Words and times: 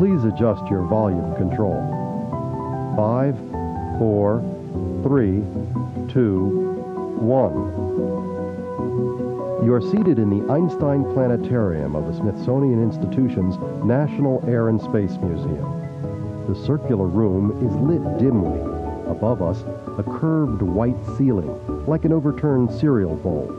Please 0.00 0.24
adjust 0.24 0.66
your 0.68 0.80
volume 0.86 1.36
control. 1.36 1.76
Five, 2.96 3.36
four, 3.98 4.40
three, 5.02 5.44
two, 6.08 6.72
one. 7.20 7.52
You 9.62 9.74
are 9.74 9.82
seated 9.82 10.18
in 10.18 10.30
the 10.30 10.50
Einstein 10.50 11.04
Planetarium 11.12 11.94
of 11.94 12.06
the 12.06 12.18
Smithsonian 12.18 12.82
Institution's 12.82 13.58
National 13.84 14.42
Air 14.48 14.70
and 14.70 14.80
Space 14.80 15.18
Museum. 15.20 16.46
The 16.48 16.54
circular 16.64 17.06
room 17.06 17.50
is 17.62 17.74
lit 17.74 18.00
dimly. 18.18 18.58
Above 19.10 19.42
us, 19.42 19.64
a 19.98 20.02
curved 20.18 20.62
white 20.62 20.96
ceiling, 21.18 21.84
like 21.86 22.06
an 22.06 22.14
overturned 22.14 22.72
cereal 22.72 23.16
bowl. 23.16 23.50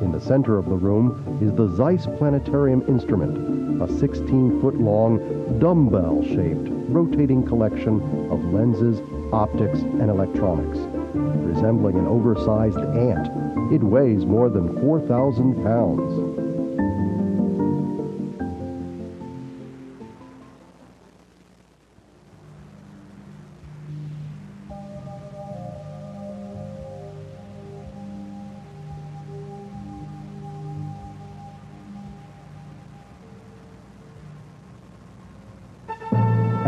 In 0.00 0.10
the 0.10 0.22
center 0.22 0.56
of 0.56 0.70
the 0.70 0.74
room 0.74 1.38
is 1.42 1.52
the 1.52 1.68
Zeiss 1.76 2.06
Planetarium 2.16 2.82
instrument, 2.88 3.55
a 3.80 3.86
16-foot-long, 3.86 5.58
dumbbell-shaped, 5.58 6.68
rotating 6.88 7.44
collection 7.44 8.00
of 8.30 8.42
lenses, 8.46 9.00
optics, 9.32 9.80
and 9.80 10.10
electronics. 10.10 10.78
Resembling 11.14 11.98
an 11.98 12.06
oversized 12.06 12.78
ant, 12.78 13.28
it 13.72 13.82
weighs 13.82 14.24
more 14.24 14.48
than 14.48 14.80
4,000 14.80 15.62
pounds. 15.62 16.25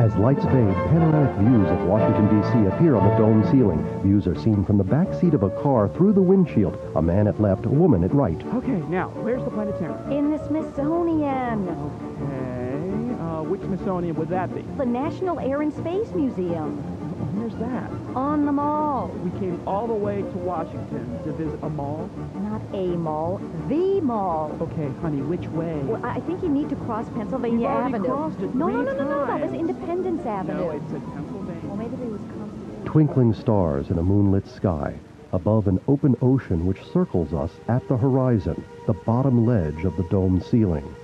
As 0.08 0.16
lights 0.16 0.44
fade, 0.44 0.74
panoramic 0.88 1.36
views 1.36 1.68
of 1.68 1.82
Washington, 1.82 2.40
D.C. 2.40 2.74
appear 2.74 2.96
on 2.96 3.06
the 3.10 3.16
dome 3.18 3.44
ceiling. 3.52 3.84
Views 4.02 4.26
are 4.26 4.34
seen 4.40 4.64
from 4.64 4.78
the 4.78 4.84
back 4.84 5.12
seat 5.12 5.34
of 5.34 5.42
a 5.42 5.50
car 5.50 5.86
through 5.86 6.14
the 6.14 6.22
windshield. 6.22 6.80
A 6.96 7.02
man 7.02 7.26
at 7.26 7.38
left, 7.38 7.66
a 7.66 7.68
woman 7.68 8.02
at 8.02 8.14
right. 8.14 8.42
Okay, 8.54 8.80
now, 8.88 9.10
where's 9.16 9.44
the 9.44 9.50
planetarium? 9.50 10.10
In 10.10 10.30
the 10.30 10.38
Smithsonian. 10.46 11.68
Okay, 11.68 13.22
uh, 13.22 13.42
which 13.42 13.60
Smithsonian 13.60 14.14
would 14.14 14.30
that 14.30 14.54
be? 14.54 14.62
The 14.78 14.86
National 14.86 15.38
Air 15.40 15.60
and 15.60 15.74
Space 15.74 16.10
Museum. 16.14 16.97
Where's 17.38 17.54
that? 17.56 17.90
On 18.16 18.44
the 18.46 18.52
mall. 18.52 19.08
We 19.22 19.30
came 19.38 19.60
all 19.66 19.86
the 19.86 19.94
way 19.94 20.22
to 20.22 20.38
Washington 20.38 21.22
to 21.24 21.32
visit 21.32 21.58
a 21.62 21.68
mall? 21.68 22.10
Not 22.34 22.60
a 22.74 22.86
mall, 22.96 23.40
the 23.68 24.00
mall. 24.00 24.56
Okay, 24.60 24.88
honey, 25.00 25.22
which 25.22 25.46
way? 25.48 25.78
Well, 25.84 26.04
I 26.04 26.20
think 26.20 26.42
you 26.42 26.48
need 26.48 26.68
to 26.70 26.76
cross 26.76 27.08
Pennsylvania 27.10 27.58
We've 27.58 27.66
already 27.68 27.94
Avenue. 27.94 28.08
crossed 28.08 28.40
it 28.40 28.54
no, 28.54 28.66
no, 28.68 28.84
three 28.84 28.84
no, 28.84 29.04
no, 29.04 29.08
no, 29.08 29.26
that 29.26 29.40
was. 29.40 29.52
Independence 29.52 30.26
Avenue. 30.26 30.58
no, 30.58 30.70
it's 30.70 30.92
at 30.92 31.12
Pennsylvania. 31.14 31.60
Well, 31.68 31.76
maybe 31.76 31.96
they 31.96 32.06
was 32.06 32.20
constant. 32.20 32.86
Twinkling 32.86 33.34
stars 33.34 33.90
in 33.90 33.98
a 33.98 34.02
moonlit 34.02 34.46
sky. 34.48 34.98
Above 35.32 35.68
an 35.68 35.78
open 35.88 36.16
ocean 36.22 36.66
which 36.66 36.82
circles 36.92 37.32
us 37.34 37.52
at 37.68 37.86
the 37.88 37.96
horizon, 37.96 38.64
the 38.86 38.94
bottom 38.94 39.46
ledge 39.46 39.84
of 39.84 39.96
the 39.96 40.04
dome 40.04 40.40
ceiling. 40.40 40.94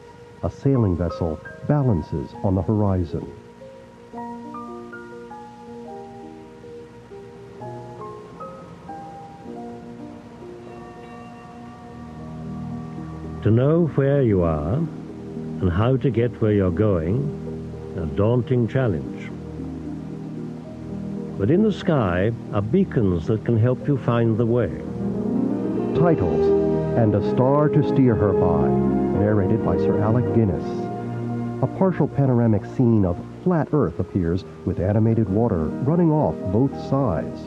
A 0.43 0.51
sailing 0.51 0.97
vessel 0.97 1.39
balances 1.69 2.31
on 2.43 2.55
the 2.55 2.63
horizon. 2.63 3.31
To 13.45 13.51
know 13.51 13.89
where 13.89 14.23
you 14.23 14.43
are 14.43 14.73
and 14.73 15.71
how 15.71 15.99
to 15.99 16.09
get 16.09 16.41
where 16.41 16.53
you're 16.53 16.71
going, 16.71 17.19
a 17.95 18.07
daunting 18.17 18.67
challenge. 18.67 19.31
But 21.37 21.51
in 21.51 21.63
the 21.63 21.71
sky 21.71 22.33
are 22.55 22.63
beacons 22.63 23.27
that 23.27 23.45
can 23.45 23.59
help 23.59 23.87
you 23.87 23.99
find 23.99 24.39
the 24.39 24.47
way. 24.47 24.71
Titles 26.01 26.97
and 26.97 27.15
a 27.15 27.31
star 27.35 27.69
to 27.69 27.87
steer 27.93 28.15
her 28.15 28.33
by, 28.33 28.67
narrated 29.21 29.63
by 29.63 29.77
Sir 29.77 30.01
Alec 30.01 30.25
Guinness. 30.35 30.65
A 31.63 31.67
partial 31.67 32.09
panoramic 32.09 32.65
scene 32.65 33.05
of 33.05 33.23
flat 33.43 33.69
Earth 33.75 34.01
appears 34.01 34.43
with 34.65 34.81
animated 34.81 35.29
water 35.29 35.67
running 35.85 36.11
off 36.11 36.35
both 36.51 36.73
sides. 36.89 37.43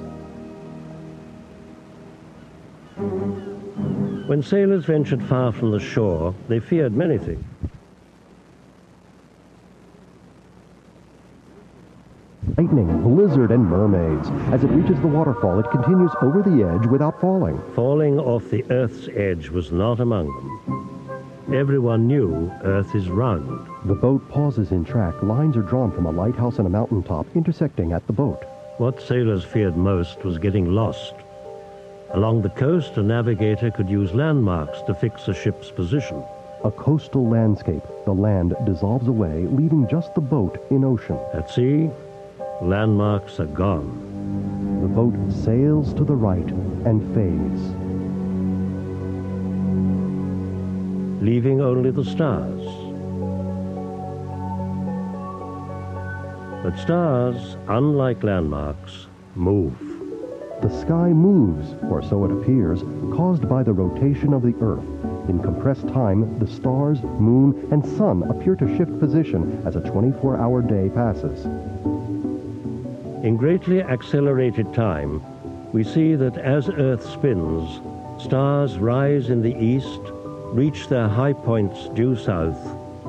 When 4.38 4.44
sailors 4.44 4.86
ventured 4.86 5.24
far 5.24 5.52
from 5.52 5.72
the 5.72 5.80
shore, 5.80 6.36
they 6.48 6.60
feared 6.60 6.94
many 6.94 7.18
things. 7.18 7.44
Lightning, 12.56 13.02
blizzard, 13.02 13.50
and 13.50 13.66
mermaids. 13.66 14.30
As 14.54 14.64
it 14.64 14.68
reaches 14.68 15.02
the 15.02 15.08
waterfall, 15.08 15.58
it 15.58 15.72
continues 15.72 16.12
over 16.22 16.44
the 16.44 16.64
edge 16.64 16.86
without 16.86 17.20
falling. 17.20 17.60
Falling 17.74 18.20
off 18.20 18.48
the 18.52 18.64
Earth's 18.70 19.08
edge 19.16 19.50
was 19.50 19.72
not 19.72 20.00
among 20.02 20.28
them. 20.28 21.56
Everyone 21.56 22.06
knew 22.06 22.52
Earth 22.64 22.94
is 22.94 23.10
round. 23.10 23.68
The 23.86 23.96
boat 23.96 24.30
pauses 24.30 24.72
in 24.72 24.86
track. 24.86 25.16
Lines 25.24 25.58
are 25.58 25.64
drawn 25.64 25.92
from 25.92 26.06
a 26.06 26.12
lighthouse 26.12 26.60
and 26.60 26.68
a 26.68 26.70
mountaintop, 26.70 27.26
intersecting 27.36 27.92
at 27.92 28.06
the 28.06 28.14
boat. 28.14 28.44
What 28.78 29.02
sailors 29.02 29.44
feared 29.44 29.76
most 29.76 30.24
was 30.24 30.38
getting 30.38 30.76
lost. 30.76 31.16
Along 32.12 32.42
the 32.42 32.50
coast, 32.50 32.98
a 32.98 33.04
navigator 33.04 33.72
could 33.72 33.90
use 33.90 34.14
landmarks 34.14 34.82
to 34.84 34.94
fix 34.94 35.28
a 35.28 35.34
ship's 35.34 35.72
position. 35.72 36.24
A 36.64 36.72
coastal 36.72 37.28
landscape. 37.28 37.84
The 38.06 38.14
land 38.14 38.56
dissolves 38.66 39.08
away, 39.08 39.46
leaving 39.46 39.88
just 39.88 40.16
the 40.16 40.22
boat 40.22 40.66
in 40.72 40.84
ocean. 40.84 41.20
At 41.34 41.50
sea, 41.50 41.90
landmarks 42.62 43.40
are 43.40 43.46
gone. 43.46 43.90
The 44.82 44.88
boat 44.88 45.16
sails 45.32 45.94
to 45.94 46.04
the 46.04 46.16
right 46.16 46.50
and 46.86 47.02
fades. 47.14 47.88
leaving 51.22 51.62
only 51.62 51.92
the 51.92 52.06
stars. 52.06 52.64
But 56.64 56.78
stars, 56.80 57.58
unlike 57.68 58.24
landmarks, 58.24 59.08
move. 59.36 59.87
The 60.62 60.82
sky 60.82 61.14
moves, 61.14 61.76
or 61.84 62.02
so 62.02 62.26
it 62.26 62.32
appears, 62.32 62.82
caused 63.16 63.48
by 63.48 63.62
the 63.62 63.74
rotation 63.74 64.34
of 64.34 64.42
the 64.42 64.56
Earth. 64.60 64.84
In 65.30 65.40
compressed 65.40 65.88
time, 65.90 66.40
the 66.40 66.48
stars, 66.48 67.02
moon, 67.04 67.68
and 67.72 67.86
sun 67.86 68.24
appear 68.24 68.56
to 68.56 68.78
shift 68.78 69.00
position 69.00 69.62
as 69.68 69.76
a 69.76 69.82
24-hour 69.82 70.64
day 70.64 70.90
passes. 70.90 71.46
In 73.24 73.38
greatly 73.38 73.84
accelerated 73.84 74.74
time, 74.74 75.22
we 75.74 75.84
see 75.84 76.16
that 76.16 76.38
as 76.38 76.70
Earth 76.70 77.08
spins, 77.08 77.80
stars 78.20 78.80
rise 78.80 79.30
in 79.30 79.44
the 79.44 79.56
east, 79.58 80.02
reach 80.54 80.88
their 80.88 81.08
high 81.08 81.34
points 81.34 81.90
due 81.90 82.16
south, 82.16 82.58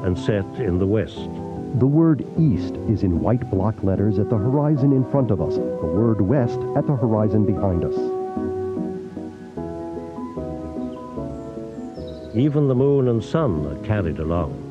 and 0.05 0.19
set 0.19 0.45
in 0.57 0.79
the 0.79 0.87
west. 0.87 1.31
The 1.75 1.87
word 1.87 2.27
east 2.39 2.75
is 2.89 3.03
in 3.03 3.21
white 3.21 3.51
block 3.51 3.83
letters 3.85 4.19
at 4.19 4.31
the 4.31 4.37
horizon 4.37 4.93
in 4.93 5.09
front 5.11 5.31
of 5.31 5.41
us, 5.41 5.57
the 5.57 5.63
word 5.63 6.21
west 6.21 6.59
at 6.77 6.87
the 6.87 6.97
horizon 6.97 7.45
behind 7.45 7.85
us. 7.85 7.95
Even 12.35 12.69
the 12.69 12.75
moon 12.75 13.09
and 13.09 13.23
sun 13.23 13.67
are 13.67 13.87
carried 13.87 14.19
along. 14.19 14.65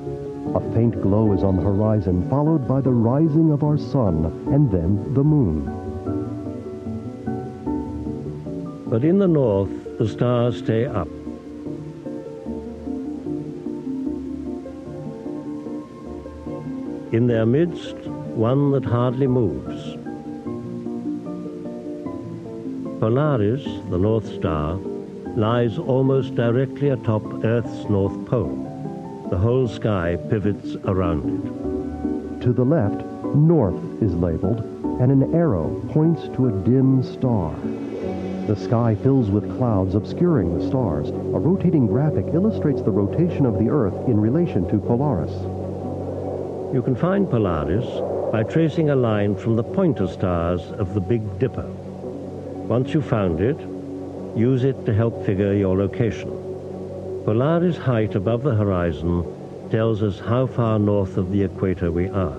A 0.55 0.73
faint 0.73 1.01
glow 1.01 1.33
is 1.33 1.43
on 1.43 1.57
the 1.57 1.61
horizon, 1.61 2.27
followed 2.29 2.67
by 2.67 2.81
the 2.81 2.91
rising 2.91 3.51
of 3.51 3.63
our 3.63 3.77
sun, 3.77 4.25
and 4.51 4.71
then 4.71 5.13
the 5.13 5.23
moon. 5.23 5.65
But 8.87 9.03
in 9.03 9.19
the 9.19 9.27
north, 9.27 9.69
the 9.97 10.07
stars 10.07 10.57
stay 10.57 10.85
up. 10.85 11.07
In 17.17 17.25
their 17.25 17.47
midst, 17.47 17.95
one 18.35 18.69
that 18.73 18.85
hardly 18.85 19.25
moves. 19.25 19.95
Polaris, 22.99 23.63
the 23.89 23.97
North 23.97 24.31
Star, 24.35 24.75
lies 25.35 25.79
almost 25.79 26.35
directly 26.35 26.89
atop 26.89 27.23
Earth's 27.43 27.89
North 27.89 28.23
Pole. 28.27 29.25
The 29.31 29.37
whole 29.37 29.67
sky 29.67 30.19
pivots 30.29 30.75
around 30.85 31.23
it. 31.25 32.41
To 32.43 32.53
the 32.53 32.63
left, 32.63 33.03
north 33.33 33.81
is 33.99 34.13
labeled, 34.13 34.59
and 35.01 35.11
an 35.11 35.33
arrow 35.33 35.81
points 35.89 36.21
to 36.35 36.49
a 36.49 36.51
dim 36.69 37.01
star. 37.01 37.55
The 38.45 38.55
sky 38.55 38.93
fills 38.93 39.31
with 39.31 39.57
clouds 39.57 39.95
obscuring 39.95 40.55
the 40.55 40.67
stars. 40.67 41.09
A 41.09 41.39
rotating 41.39 41.87
graphic 41.87 42.27
illustrates 42.35 42.83
the 42.83 42.91
rotation 42.91 43.47
of 43.47 43.57
the 43.57 43.69
Earth 43.69 44.07
in 44.07 44.21
relation 44.21 44.69
to 44.69 44.77
Polaris. 44.77 45.33
You 46.73 46.81
can 46.81 46.97
find 46.97 47.29
Polaris 47.29 47.85
by 48.33 48.43
tracing 48.43 48.89
a 48.89 48.95
line 48.95 49.37
from 49.37 49.55
the 49.55 49.63
pointer 49.63 50.05
stars 50.05 50.61
of 50.73 50.93
the 50.93 50.99
Big 50.99 51.39
Dipper. 51.39 51.65
Once 52.67 52.93
you've 52.93 53.05
found 53.05 53.39
it, 53.39 53.57
use 54.37 54.65
it 54.65 54.85
to 54.85 54.93
help 54.93 55.25
figure 55.25 55.53
your 55.53 55.77
location. 55.77 56.29
Polaris 57.23 57.77
height 57.77 58.15
above 58.15 58.43
the 58.43 58.53
horizon 58.53 59.23
tells 59.71 60.03
us 60.03 60.19
how 60.19 60.45
far 60.45 60.77
north 60.77 61.15
of 61.15 61.31
the 61.31 61.41
equator 61.41 61.89
we 61.89 62.09
are. 62.09 62.37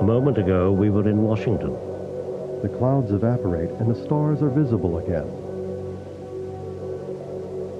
A 0.00 0.02
moment 0.02 0.36
ago, 0.36 0.72
we 0.72 0.90
were 0.90 1.08
in 1.08 1.22
Washington. 1.22 1.72
The 2.62 2.74
clouds 2.76 3.12
evaporate 3.12 3.70
and 3.78 3.88
the 3.88 4.04
stars 4.04 4.42
are 4.42 4.50
visible 4.50 4.98
again. 4.98 5.28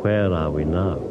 Where 0.03 0.33
are 0.33 0.53
we 0.53 0.65
now? 0.65 1.06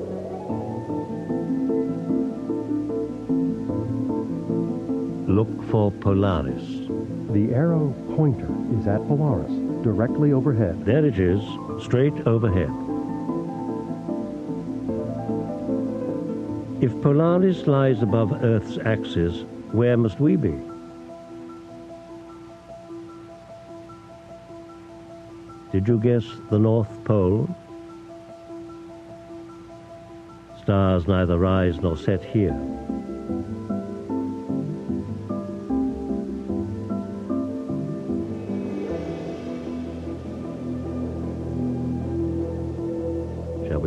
Look 5.35 5.69
for 5.69 5.91
Polaris. 5.91 6.63
The 7.31 7.53
arrow 7.53 7.93
pointer 8.15 8.47
is 8.79 8.87
at 8.87 9.05
Polaris, 9.05 9.51
directly 9.83 10.31
overhead. 10.31 10.85
There 10.85 11.03
it 11.05 11.19
is, 11.19 11.41
straight 11.83 12.13
overhead. 12.25 12.71
If 16.81 16.93
Polaris 17.01 17.67
lies 17.67 18.01
above 18.01 18.31
Earth's 18.45 18.77
axis, 18.85 19.43
where 19.73 19.97
must 19.97 20.21
we 20.21 20.37
be? 20.37 20.57
Did 25.73 25.85
you 25.85 25.99
guess 25.99 26.23
the 26.49 26.59
North 26.59 27.03
Pole? 27.03 27.53
Stars 30.63 31.09
neither 31.09 31.37
rise 31.37 31.81
nor 31.81 31.97
set 31.97 32.23
here. 32.23 32.57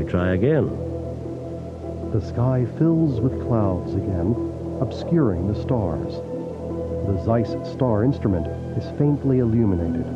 Try 0.08 0.34
again? 0.34 0.66
The 2.12 2.20
sky 2.20 2.66
fills 2.78 3.20
with 3.20 3.46
clouds 3.46 3.94
again, 3.94 4.78
obscuring 4.80 5.52
the 5.52 5.60
stars. 5.60 6.14
The 7.06 7.22
Zeiss 7.24 7.50
star 7.70 8.04
instrument 8.04 8.46
is 8.78 8.98
faintly 8.98 9.40
illuminated. 9.40 10.06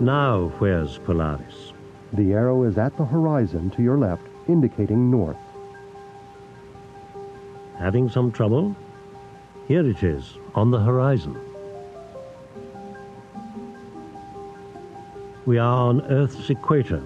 Now, 0.00 0.52
where's 0.58 0.98
Polaris? 0.98 1.72
The 2.12 2.32
arrow 2.32 2.62
is 2.62 2.78
at 2.78 2.96
the 2.96 3.04
horizon 3.04 3.70
to 3.70 3.82
your 3.82 3.98
left, 3.98 4.22
indicating 4.48 5.10
north. 5.10 5.36
Having 7.78 8.10
some 8.10 8.32
trouble? 8.32 8.74
Here 9.68 9.86
it 9.88 10.02
is, 10.02 10.38
on 10.54 10.70
the 10.70 10.80
horizon. 10.80 11.36
We 15.44 15.58
are 15.58 15.76
on 15.76 16.02
Earth's 16.10 16.50
equator, 16.50 17.00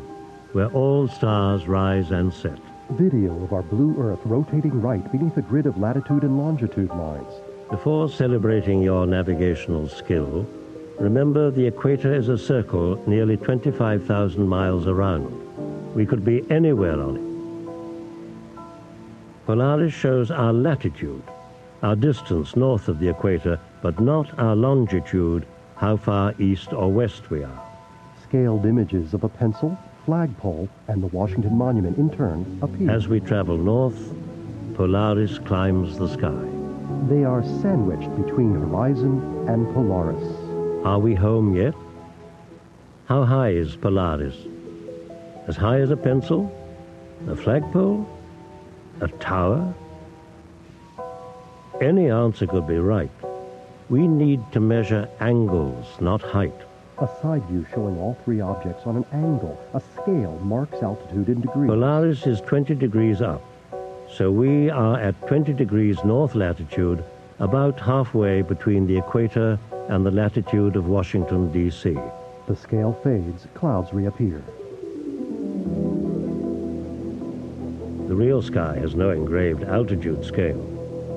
where 0.53 0.69
all 0.69 1.09
stars 1.09 1.67
rise 1.67 2.11
and 2.11 2.33
set. 2.33 2.59
Video 2.91 3.43
of 3.43 3.53
our 3.53 3.63
blue 3.63 3.95
Earth 3.99 4.21
rotating 4.25 4.81
right 4.81 5.11
beneath 5.13 5.37
a 5.37 5.43
grid 5.43 5.67
of 5.67 5.79
latitude 5.79 6.23
and 6.23 6.39
longitude 6.39 6.91
lines. 6.91 7.33
Before 7.71 8.09
celebrating 8.09 8.83
your 8.83 9.07
navigational 9.07 9.89
skill, 9.89 10.47
remember 10.99 11.51
the 11.51 11.67
equator 11.67 12.13
is 12.15 12.29
a 12.29 12.39
circle 12.39 13.03
nearly 13.07 13.37
25,000 13.37 14.49
miles 14.49 14.87
around. 14.87 15.95
We 15.95 16.07
could 16.07 16.25
be 16.25 16.45
anywhere 16.51 17.01
on 17.01 17.17
it. 17.17 17.30
Polaris 19.51 19.93
shows 19.93 20.31
our 20.31 20.53
latitude, 20.53 21.25
our 21.83 21.97
distance 21.97 22.55
north 22.55 22.87
of 22.87 23.01
the 23.01 23.09
equator, 23.09 23.59
but 23.83 23.99
not 23.99 24.39
our 24.39 24.55
longitude, 24.55 25.45
how 25.75 25.97
far 25.97 26.33
east 26.39 26.73
or 26.73 26.89
west 26.93 27.31
we 27.31 27.43
are. 27.43 27.67
Scaled 28.23 28.65
images 28.65 29.13
of 29.13 29.25
a 29.25 29.29
pencil, 29.29 29.77
flagpole, 30.07 30.69
and 30.87 31.03
the 31.03 31.09
Washington 31.09 31.59
Monument 31.59 31.99
in 31.99 32.11
turn 32.11 32.61
appear. 32.63 32.93
As 32.93 33.09
we 33.09 33.19
travel 33.19 33.57
north, 33.57 34.15
Polaris 34.75 35.41
climbs 35.41 35.99
the 35.99 36.09
sky. 36.09 36.47
They 37.09 37.25
are 37.25 37.43
sandwiched 37.43 38.15
between 38.25 38.55
horizon 38.55 39.49
and 39.49 39.67
Polaris. 39.75 40.85
Are 40.87 41.01
we 41.01 41.17
home 41.17 41.57
yet? 41.57 41.75
How 43.07 43.25
high 43.25 43.51
is 43.51 43.75
Polaris? 43.75 44.37
As 45.49 45.57
high 45.57 45.81
as 45.81 45.91
a 45.91 45.97
pencil? 45.97 46.55
A 47.27 47.35
flagpole? 47.35 48.07
A 49.01 49.09
tower? 49.09 49.73
Any 51.81 52.11
answer 52.11 52.47
could 52.47 52.67
be 52.67 52.79
right. 52.79 53.11
We 53.89 54.07
need 54.07 54.41
to 54.53 54.61
measure 54.61 55.09
angles, 55.21 55.87
not 56.01 56.21
height. 56.21 56.55
A 56.99 57.09
side 57.23 57.43
view 57.47 57.65
showing 57.75 57.99
all 57.99 58.19
three 58.25 58.43
objects 58.43 58.87
on 58.87 58.97
an 58.97 59.07
angle. 59.13 59.59
A 59.73 59.81
scale 59.81 60.39
marks 60.43 60.83
altitude 60.83 61.31
in 61.31 61.41
degrees. 61.41 61.71
Polaris 61.71 62.27
is 62.27 62.43
20 62.43 62.75
degrees 62.75 63.23
up, 63.23 63.43
so 64.13 64.31
we 64.31 64.69
are 64.69 65.01
at 65.01 65.27
20 65.27 65.55
degrees 65.55 65.97
north 66.05 66.35
latitude, 66.35 67.03
about 67.39 67.81
halfway 67.81 68.43
between 68.43 68.87
the 68.87 68.99
equator 68.99 69.59
and 69.89 70.05
the 70.05 70.11
latitude 70.11 70.77
of 70.77 70.89
Washington, 70.89 71.51
D.C. 71.51 71.97
The 72.47 72.55
scale 72.57 72.93
fades, 73.03 73.47
clouds 73.55 73.95
reappear. 73.95 74.43
Real 78.21 78.43
sky 78.43 78.77
has 78.79 78.95
no 78.95 79.09
engraved 79.09 79.65
altitude 79.65 80.23
scale. 80.23 80.63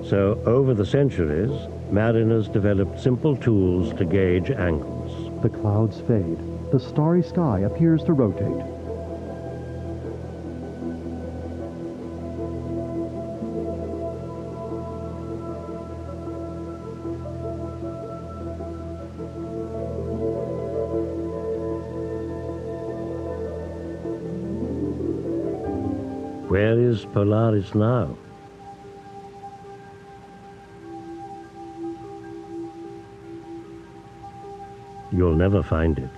So, 0.09 0.41
over 0.45 0.73
the 0.73 0.85
centuries, 0.85 1.51
mariners 1.91 2.47
developed 2.47 2.97
simple 2.97 3.35
tools 3.35 3.93
to 3.95 4.05
gauge 4.05 4.51
angles. 4.51 5.29
The 5.43 5.49
clouds 5.49 5.99
fade. 6.07 6.39
The 6.71 6.79
starry 6.79 7.21
sky 7.21 7.59
appears 7.59 8.03
to 8.05 8.13
rotate. 8.13 8.72
Is 26.93 27.05
Polaris 27.05 27.73
now? 27.73 28.15
You'll 35.11 35.35
never 35.35 35.63
find 35.63 35.97
it. 35.97 36.09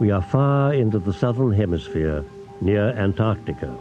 We 0.00 0.10
are 0.10 0.22
far 0.22 0.74
into 0.74 0.98
the 0.98 1.12
southern 1.12 1.52
hemisphere, 1.52 2.24
near 2.60 2.88
Antarctica. 2.90 3.72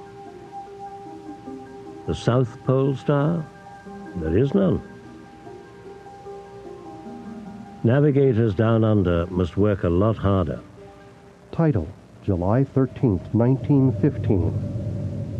The 2.05 2.15
South 2.15 2.51
Pole 2.65 2.95
star? 2.95 3.43
There 4.17 4.37
is 4.37 4.53
none. 4.53 4.81
Navigators 7.83 8.53
down 8.53 8.83
under 8.83 9.25
must 9.27 9.57
work 9.57 9.83
a 9.83 9.89
lot 9.89 10.17
harder. 10.17 10.59
Title, 11.51 11.87
July 12.23 12.63
13th, 12.63 13.33
1915. 13.33 14.96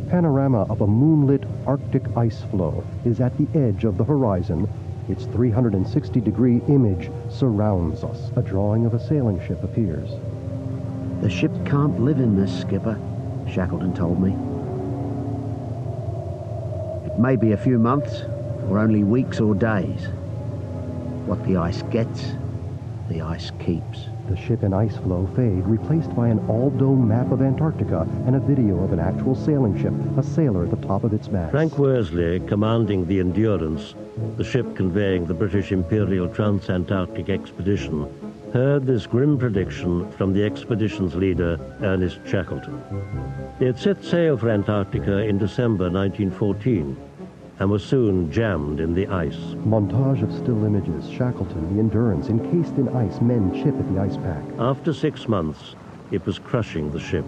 Panorama 0.10 0.62
of 0.70 0.80
a 0.80 0.88
moonlit 0.88 1.44
Arctic 1.66 2.04
ice 2.16 2.42
floe 2.50 2.84
is 3.04 3.20
at 3.20 3.38
the 3.38 3.48
edge 3.60 3.84
of 3.84 3.98
the 3.98 4.06
horizon. 4.06 4.70
Its 5.10 5.26
360 5.26 6.22
degree 6.22 6.62
image 6.70 7.12
surrounds 7.30 8.06
us. 8.06 8.32
A 8.38 8.42
drawing 8.42 8.86
of 8.86 8.94
a 8.94 9.00
sailing 9.00 9.40
ship 9.46 9.62
appears. 9.64 10.12
The 11.22 11.30
ship 11.30 11.52
can't 11.66 12.00
live 12.00 12.20
in 12.20 12.38
this, 12.38 12.62
Skipper, 12.62 12.98
Shackleton 13.50 13.94
told 13.94 14.22
me. 14.22 14.32
It 17.06 17.20
may 17.20 17.36
be 17.36 17.52
a 17.52 17.58
few 17.58 17.78
months, 17.78 18.22
or 18.70 18.80
only 18.80 19.04
weeks 19.04 19.42
or 19.42 19.56
days. 19.56 20.08
What 21.26 21.46
the 21.46 21.58
ice 21.58 21.82
gets, 21.84 22.34
the 23.10 23.22
ice 23.22 23.52
keeps. 23.60 24.08
The 24.28 24.36
ship 24.36 24.64
and 24.64 24.76
ice 24.76 24.98
floe 24.98 25.26
fade, 25.38 25.66
replaced 25.66 26.14
by 26.14 26.28
an 26.28 26.40
all-dome 26.50 27.08
map 27.08 27.32
of 27.32 27.42
Antarctica 27.42 28.06
and 28.26 28.36
a 28.36 28.40
video 28.40 28.84
of 28.84 28.92
an 28.92 29.00
actual 29.00 29.36
sailing 29.36 29.80
ship, 29.82 29.94
a 30.18 30.24
sailor 30.24 30.66
at 30.66 30.70
the 30.70 30.88
top 30.88 31.06
of 31.06 31.14
its 31.14 31.30
mast. 31.30 31.52
Frank 31.52 31.78
Worsley, 31.78 32.42
commanding 32.42 33.06
the 33.08 33.22
Endurance, 33.22 33.96
the 34.36 34.44
ship 34.44 34.76
conveying 34.76 35.26
the 35.26 35.34
British 35.34 35.72
Imperial 35.72 36.28
Trans-Antarctic 36.28 37.30
Expedition, 37.30 38.06
heard 38.52 38.86
this 38.86 39.08
grim 39.08 39.38
prediction 39.38 40.12
from 40.12 40.34
the 40.34 40.44
expedition's 40.44 41.16
leader, 41.16 41.58
Ernest 41.82 42.20
Shackleton. 42.26 42.82
Had 43.60 43.80
set 43.80 44.04
sail 44.04 44.36
for 44.36 44.50
Antarctica 44.50 45.20
in 45.20 45.38
December 45.38 45.90
1914 45.90 46.98
and 47.60 47.70
were 47.70 47.80
soon 47.80 48.32
jammed 48.32 48.80
in 48.80 48.94
the 48.94 49.08
ice. 49.08 49.56
Montage 49.66 50.22
of 50.22 50.32
still 50.32 50.64
images. 50.64 51.10
Shackleton, 51.10 51.74
the 51.74 51.80
Endurance, 51.80 52.30
encased 52.30 52.76
in 52.78 52.88
ice, 52.90 53.20
men 53.20 53.52
chip 53.54 53.76
at 53.80 53.94
the 53.94 54.00
ice 54.00 54.18
pack. 54.18 54.44
After 54.60 54.94
six 54.94 55.28
months, 55.28 55.76
it 56.12 56.26
was 56.26 56.40
crushing 56.40 56.92
the 56.92 57.00
ship. 57.00 57.26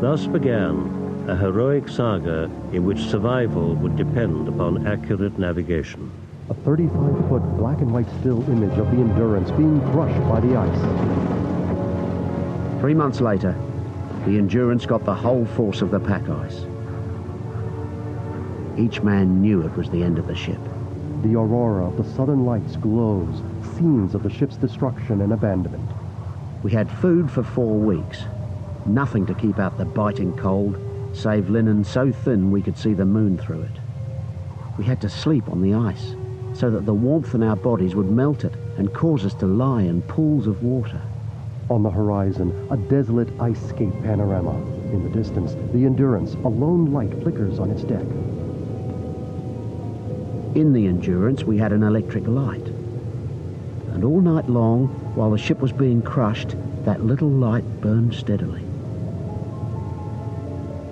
Thus 0.00 0.26
began 0.26 1.26
a 1.28 1.36
heroic 1.36 1.88
saga 1.88 2.44
in 2.72 2.84
which 2.84 3.00
survival 3.00 3.74
would 3.74 3.96
depend 3.96 4.48
upon 4.48 4.86
accurate 4.86 5.38
navigation. 5.38 6.10
A 6.48 6.54
35-foot 6.54 7.58
black 7.58 7.80
and 7.80 7.92
white 7.92 8.08
still 8.20 8.42
image 8.50 8.78
of 8.78 8.90
the 8.90 8.98
Endurance 8.98 9.50
being 9.50 9.80
crushed 9.92 10.22
by 10.28 10.40
the 10.40 10.56
ice. 10.56 10.80
Three 12.80 12.94
months 12.94 13.20
later, 13.20 13.54
the 14.24 14.38
Endurance 14.38 14.86
got 14.86 15.04
the 15.04 15.14
whole 15.14 15.44
force 15.44 15.82
of 15.82 15.90
the 15.90 16.00
pack 16.00 16.28
ice. 16.28 16.67
Each 18.78 19.02
man 19.02 19.42
knew 19.42 19.62
it 19.62 19.76
was 19.76 19.90
the 19.90 20.04
end 20.04 20.20
of 20.20 20.28
the 20.28 20.36
ship. 20.36 20.60
The 21.22 21.34
aurora 21.34 21.88
of 21.88 21.96
the 21.96 22.14
southern 22.14 22.44
lights 22.44 22.76
glows, 22.76 23.42
scenes 23.74 24.14
of 24.14 24.22
the 24.22 24.30
ship's 24.30 24.56
destruction 24.56 25.20
and 25.20 25.32
abandonment. 25.32 25.90
We 26.62 26.70
had 26.70 26.88
food 26.88 27.28
for 27.28 27.42
four 27.42 27.74
weeks. 27.74 28.22
Nothing 28.86 29.26
to 29.26 29.34
keep 29.34 29.58
out 29.58 29.78
the 29.78 29.84
biting 29.84 30.32
cold, 30.36 30.78
save 31.12 31.50
linen 31.50 31.82
so 31.82 32.12
thin 32.12 32.52
we 32.52 32.62
could 32.62 32.78
see 32.78 32.94
the 32.94 33.04
moon 33.04 33.36
through 33.36 33.62
it. 33.62 33.80
We 34.78 34.84
had 34.84 35.00
to 35.00 35.08
sleep 35.08 35.48
on 35.48 35.60
the 35.60 35.74
ice, 35.74 36.14
so 36.54 36.70
that 36.70 36.86
the 36.86 36.94
warmth 36.94 37.34
in 37.34 37.42
our 37.42 37.56
bodies 37.56 37.96
would 37.96 38.10
melt 38.10 38.44
it 38.44 38.54
and 38.76 38.94
cause 38.94 39.24
us 39.24 39.34
to 39.34 39.46
lie 39.46 39.82
in 39.82 40.02
pools 40.02 40.46
of 40.46 40.62
water. 40.62 41.02
On 41.68 41.82
the 41.82 41.90
horizon, 41.90 42.54
a 42.70 42.76
desolate 42.76 43.28
ice 43.40 43.60
skate 43.60 44.02
panorama. 44.04 44.56
In 44.92 45.02
the 45.02 45.10
distance, 45.10 45.56
the 45.72 45.84
Endurance, 45.84 46.34
a 46.44 46.48
lone 46.48 46.92
light 46.92 47.12
flickers 47.22 47.58
on 47.58 47.72
its 47.72 47.82
deck. 47.82 48.06
In 50.54 50.72
the 50.72 50.86
Endurance, 50.86 51.44
we 51.44 51.58
had 51.58 51.72
an 51.72 51.82
electric 51.82 52.26
light. 52.26 52.66
And 53.92 54.02
all 54.02 54.20
night 54.20 54.48
long, 54.48 54.88
while 55.14 55.30
the 55.30 55.38
ship 55.38 55.60
was 55.60 55.72
being 55.72 56.02
crushed, 56.02 56.56
that 56.84 57.04
little 57.04 57.28
light 57.28 57.80
burned 57.80 58.14
steadily. 58.14 58.62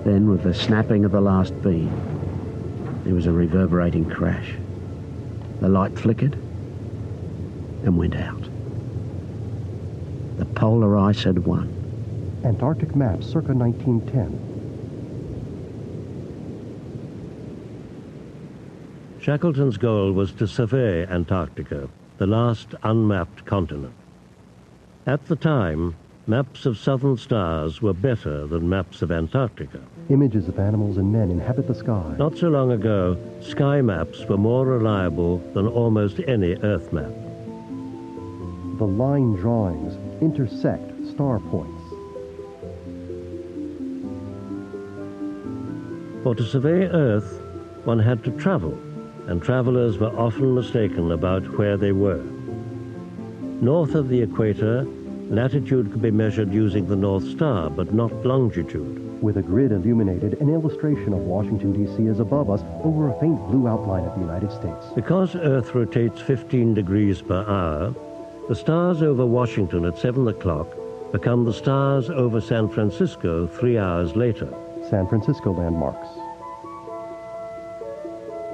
Then, 0.03 0.29
with 0.29 0.43
the 0.43 0.53
snapping 0.53 1.05
of 1.05 1.11
the 1.11 1.21
last 1.21 1.59
beam, 1.61 1.91
there 3.03 3.15
was 3.15 3.25
a 3.25 3.31
reverberating 3.31 4.09
crash. 4.09 4.53
The 5.59 5.69
light 5.69 5.97
flickered 5.97 6.33
and 7.83 7.97
went 7.97 8.15
out. 8.15 8.47
The 10.37 10.45
polar 10.45 10.97
ice 10.97 11.23
had 11.23 11.45
won. 11.45 11.73
Antarctic 12.43 12.95
map 12.95 13.23
circa 13.23 13.53
1910. 13.53 14.46
Shackleton's 19.27 19.75
goal 19.75 20.13
was 20.13 20.31
to 20.31 20.47
survey 20.47 21.05
Antarctica, 21.05 21.89
the 22.17 22.25
last 22.25 22.75
unmapped 22.83 23.43
continent. 23.45 23.93
At 25.05 25.25
the 25.25 25.35
time, 25.35 25.95
maps 26.27 26.65
of 26.65 26.77
southern 26.77 27.17
stars 27.17 27.81
were 27.81 27.91
better 27.91 28.47
than 28.47 28.69
maps 28.69 29.01
of 29.01 29.11
Antarctica. 29.11 29.81
Images 30.07 30.47
of 30.47 30.59
animals 30.59 30.95
and 30.95 31.11
men 31.11 31.29
inhabit 31.29 31.67
the 31.67 31.75
sky. 31.75 32.15
Not 32.17 32.37
so 32.37 32.47
long 32.47 32.71
ago, 32.71 33.17
sky 33.41 33.81
maps 33.81 34.23
were 34.29 34.37
more 34.37 34.65
reliable 34.65 35.39
than 35.53 35.67
almost 35.67 36.21
any 36.25 36.55
Earth 36.63 36.93
map. 36.93 37.11
The 38.77 38.87
line 38.87 39.33
drawings 39.33 39.97
intersect 40.21 41.05
star 41.05 41.41
points. 41.41 41.83
For 46.23 46.33
to 46.33 46.43
survey 46.45 46.85
Earth, 46.85 47.41
one 47.83 47.99
had 47.99 48.23
to 48.23 48.31
travel, 48.31 48.77
and 49.27 49.43
travelers 49.43 49.97
were 49.97 50.17
often 50.17 50.55
mistaken 50.55 51.11
about 51.11 51.43
where 51.57 51.77
they 51.77 51.91
were. 51.91 52.23
North 53.61 53.93
of 53.95 54.07
the 54.07 54.21
equator, 54.21 54.85
latitude 55.29 55.91
could 55.91 56.01
be 56.01 56.11
measured 56.11 56.53
using 56.53 56.87
the 56.87 56.95
North 56.95 57.27
Star, 57.27 57.69
but 57.69 57.93
not 57.93 58.25
longitude. 58.25 59.21
With 59.21 59.37
a 59.37 59.41
grid 59.41 59.71
illuminated, 59.71 60.39
an 60.41 60.49
illustration 60.53 61.11
of 61.11 61.19
Washington, 61.19 61.73
D.C. 61.73 62.03
is 62.03 62.19
above 62.19 62.49
us 62.49 62.61
over 62.83 63.09
a 63.09 63.19
faint 63.19 63.39
blue 63.47 63.67
outline 63.67 64.05
of 64.05 64.13
the 64.15 64.21
United 64.21 64.51
States. 64.51 64.85
Because 64.95 65.35
Earth 65.35 65.73
rotates 65.73 66.21
15 66.21 66.73
degrees 66.73 67.21
per 67.21 67.43
hour, 67.47 67.93
the 68.47 68.55
stars 68.55 69.01
over 69.01 69.25
Washington 69.25 69.85
at 69.85 69.97
7 69.97 70.27
o'clock 70.27 70.67
become 71.11 71.43
the 71.43 71.53
stars 71.53 72.09
over 72.09 72.39
San 72.39 72.69
Francisco 72.69 73.47
three 73.47 73.77
hours 73.77 74.15
later. 74.15 74.53
San 74.89 75.07
Francisco 75.07 75.51
landmarks. 75.51 76.07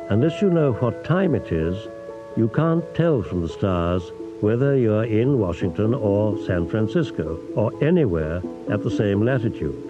Unless 0.10 0.42
you 0.42 0.50
know 0.50 0.74
what 0.74 1.06
time 1.06 1.34
it 1.34 1.52
is, 1.52 1.88
you 2.36 2.50
can't 2.50 2.84
tell 2.94 3.24
from 3.24 3.42
the 3.42 3.48
stars 3.48 4.12
whether 4.42 4.76
you 4.76 4.94
are 4.94 5.06
in 5.06 5.40
Washington 5.40 5.94
or 5.94 6.38
San 6.46 6.68
Francisco 6.68 7.40
or 7.56 7.72
anywhere 7.82 8.42
at 8.70 8.84
the 8.84 8.92
same 8.92 9.24
latitude. 9.24 9.82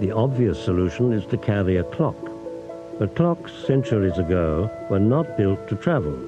The 0.00 0.12
obvious 0.12 0.62
solution 0.62 1.12
is 1.12 1.24
to 1.26 1.38
carry 1.38 1.78
a 1.78 1.84
clock. 1.84 2.16
But 2.98 3.16
clocks 3.16 3.52
centuries 3.66 4.18
ago 4.18 4.70
were 4.90 5.00
not 5.00 5.38
built 5.38 5.68
to 5.68 5.76
travel, 5.76 6.18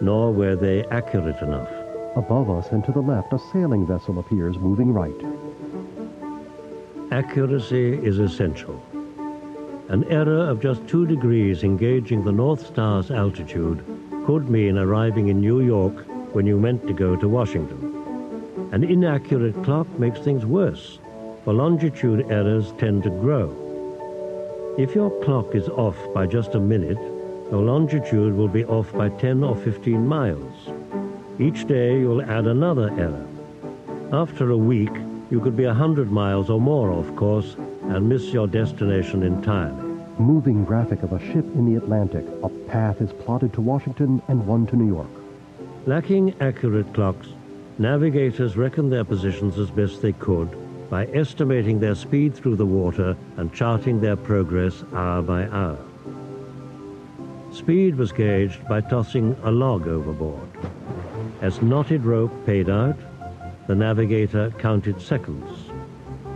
nor 0.00 0.32
were 0.32 0.54
they 0.54 0.84
accurate 0.86 1.42
enough. 1.42 1.70
Above 2.14 2.50
us 2.50 2.70
and 2.70 2.84
to 2.84 2.92
the 2.92 3.00
left, 3.00 3.32
a 3.32 3.38
sailing 3.52 3.84
vessel 3.84 4.20
appears 4.20 4.56
moving 4.58 4.92
right. 4.92 5.12
Accuracy 7.10 7.94
is 7.94 8.20
essential. 8.20 8.80
An 9.88 10.04
error 10.04 10.48
of 10.48 10.60
just 10.60 10.86
two 10.88 11.06
degrees 11.06 11.62
engaging 11.62 12.24
the 12.24 12.32
North 12.32 12.66
Star's 12.66 13.10
altitude 13.10 13.84
could 14.24 14.48
mean 14.48 14.78
arriving 14.78 15.28
in 15.28 15.42
New 15.42 15.60
York 15.60 16.06
when 16.34 16.46
you 16.46 16.58
meant 16.58 16.86
to 16.86 16.94
go 16.94 17.16
to 17.16 17.28
Washington. 17.28 17.92
An 18.72 18.82
inaccurate 18.82 19.62
clock 19.62 19.86
makes 19.98 20.20
things 20.20 20.46
worse, 20.46 20.98
for 21.44 21.52
longitude 21.52 22.24
errors 22.30 22.72
tend 22.78 23.02
to 23.02 23.10
grow. 23.10 24.74
If 24.78 24.94
your 24.94 25.10
clock 25.22 25.54
is 25.54 25.68
off 25.68 25.98
by 26.14 26.26
just 26.28 26.54
a 26.54 26.60
minute, 26.60 26.98
your 27.50 27.62
longitude 27.62 28.34
will 28.34 28.48
be 28.48 28.64
off 28.64 28.90
by 28.94 29.10
10 29.10 29.44
or 29.44 29.54
15 29.54 30.06
miles. 30.06 30.70
Each 31.38 31.66
day 31.66 31.98
you'll 32.00 32.22
add 32.22 32.46
another 32.46 32.90
error. 32.98 33.26
After 34.14 34.50
a 34.50 34.56
week, 34.56 34.94
you 35.30 35.40
could 35.40 35.58
be 35.58 35.66
100 35.66 36.10
miles 36.10 36.48
or 36.48 36.58
more 36.58 36.90
off 36.90 37.14
course 37.16 37.56
and 37.88 38.08
miss 38.08 38.32
your 38.32 38.46
destination 38.46 39.22
entirely. 39.22 39.82
Moving 40.18 40.64
graphic 40.64 41.02
of 41.02 41.12
a 41.12 41.18
ship 41.18 41.44
in 41.54 41.66
the 41.66 41.76
Atlantic. 41.76 42.24
A 42.42 42.48
path 42.48 43.00
is 43.00 43.12
plotted 43.12 43.52
to 43.54 43.60
Washington 43.60 44.22
and 44.28 44.46
one 44.46 44.66
to 44.68 44.76
New 44.76 44.86
York. 44.86 45.10
Lacking 45.86 46.34
accurate 46.40 46.92
clocks, 46.94 47.28
navigators 47.78 48.56
reckoned 48.56 48.92
their 48.92 49.04
positions 49.04 49.58
as 49.58 49.70
best 49.70 50.00
they 50.00 50.12
could 50.12 50.48
by 50.88 51.06
estimating 51.06 51.80
their 51.80 51.94
speed 51.94 52.34
through 52.34 52.56
the 52.56 52.66
water 52.66 53.16
and 53.36 53.52
charting 53.52 54.00
their 54.00 54.16
progress 54.16 54.84
hour 54.94 55.22
by 55.22 55.46
hour. 55.48 55.78
Speed 57.52 57.96
was 57.96 58.12
gauged 58.12 58.66
by 58.68 58.80
tossing 58.80 59.36
a 59.44 59.50
log 59.50 59.86
overboard. 59.86 60.48
As 61.40 61.62
knotted 61.62 62.04
rope 62.04 62.32
paid 62.46 62.68
out, 62.68 62.96
the 63.66 63.74
navigator 63.74 64.50
counted 64.58 65.00
seconds. 65.00 65.53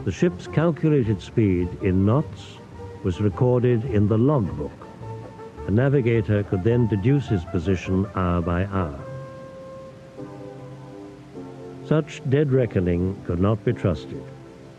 The 0.09 0.15
ship's 0.15 0.47
calculated 0.47 1.21
speed 1.21 1.69
in 1.83 2.07
knots 2.07 2.57
was 3.05 3.21
recorded 3.21 3.85
in 3.85 4.09
the 4.09 4.17
logbook. 4.17 4.87
The 5.67 5.71
navigator 5.71 6.45
could 6.45 6.65
then 6.65 6.87
deduce 6.87 7.29
his 7.29 7.45
position 7.45 8.07
hour 8.15 8.41
by 8.41 8.65
hour. 8.65 8.99
Such 11.85 12.23
dead 12.31 12.53
reckoning 12.53 13.23
could 13.27 13.39
not 13.39 13.63
be 13.67 13.75
trusted. 13.75 14.23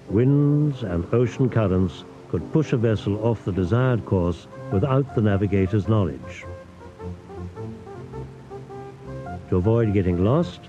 Winds 0.09 0.81
and 0.81 1.05
ocean 1.13 1.47
currents 1.47 2.05
could 2.29 2.51
push 2.51 2.73
a 2.73 2.77
vessel 2.77 3.23
off 3.23 3.45
the 3.45 3.51
desired 3.51 4.03
course 4.07 4.47
without 4.71 5.13
the 5.13 5.21
navigator's 5.21 5.87
knowledge. 5.87 6.43
To 9.49 9.57
avoid 9.57 9.93
getting 9.93 10.23
lost, 10.23 10.61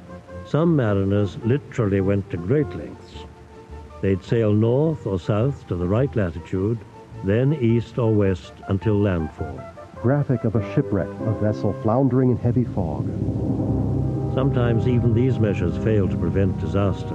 some 0.44 0.76
mariners 0.76 1.38
literally 1.46 2.02
went 2.02 2.28
to 2.28 2.36
great 2.36 2.68
lengths. 2.76 3.19
They'd 4.00 4.22
sail 4.24 4.52
north 4.52 5.06
or 5.06 5.18
south 5.18 5.66
to 5.66 5.76
the 5.76 5.86
right 5.86 6.14
latitude, 6.16 6.78
then 7.22 7.52
east 7.52 7.98
or 7.98 8.14
west 8.14 8.54
until 8.68 8.98
landfall. 8.98 9.60
Graphic 10.00 10.44
of 10.44 10.56
a 10.56 10.74
shipwreck, 10.74 11.08
a 11.08 11.32
vessel 11.38 11.74
floundering 11.82 12.30
in 12.30 12.38
heavy 12.38 12.64
fog. 12.64 13.06
Sometimes 14.32 14.88
even 14.88 15.12
these 15.12 15.38
measures 15.38 15.76
fail 15.84 16.08
to 16.08 16.16
prevent 16.16 16.58
disaster. 16.58 17.14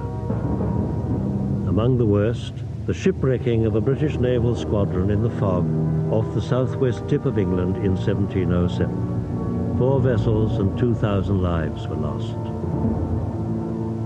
Among 1.66 1.98
the 1.98 2.06
worst, 2.06 2.54
the 2.86 2.94
shipwrecking 2.94 3.66
of 3.66 3.74
a 3.74 3.80
British 3.80 4.16
naval 4.18 4.54
squadron 4.54 5.10
in 5.10 5.22
the 5.22 5.30
fog 5.30 5.66
off 6.12 6.32
the 6.34 6.40
southwest 6.42 7.08
tip 7.08 7.24
of 7.24 7.36
England 7.36 7.78
in 7.78 7.96
1707. 7.96 9.76
Four 9.76 10.00
vessels 10.00 10.60
and 10.60 10.78
2,000 10.78 11.42
lives 11.42 11.88
were 11.88 11.96
lost. 11.96 12.36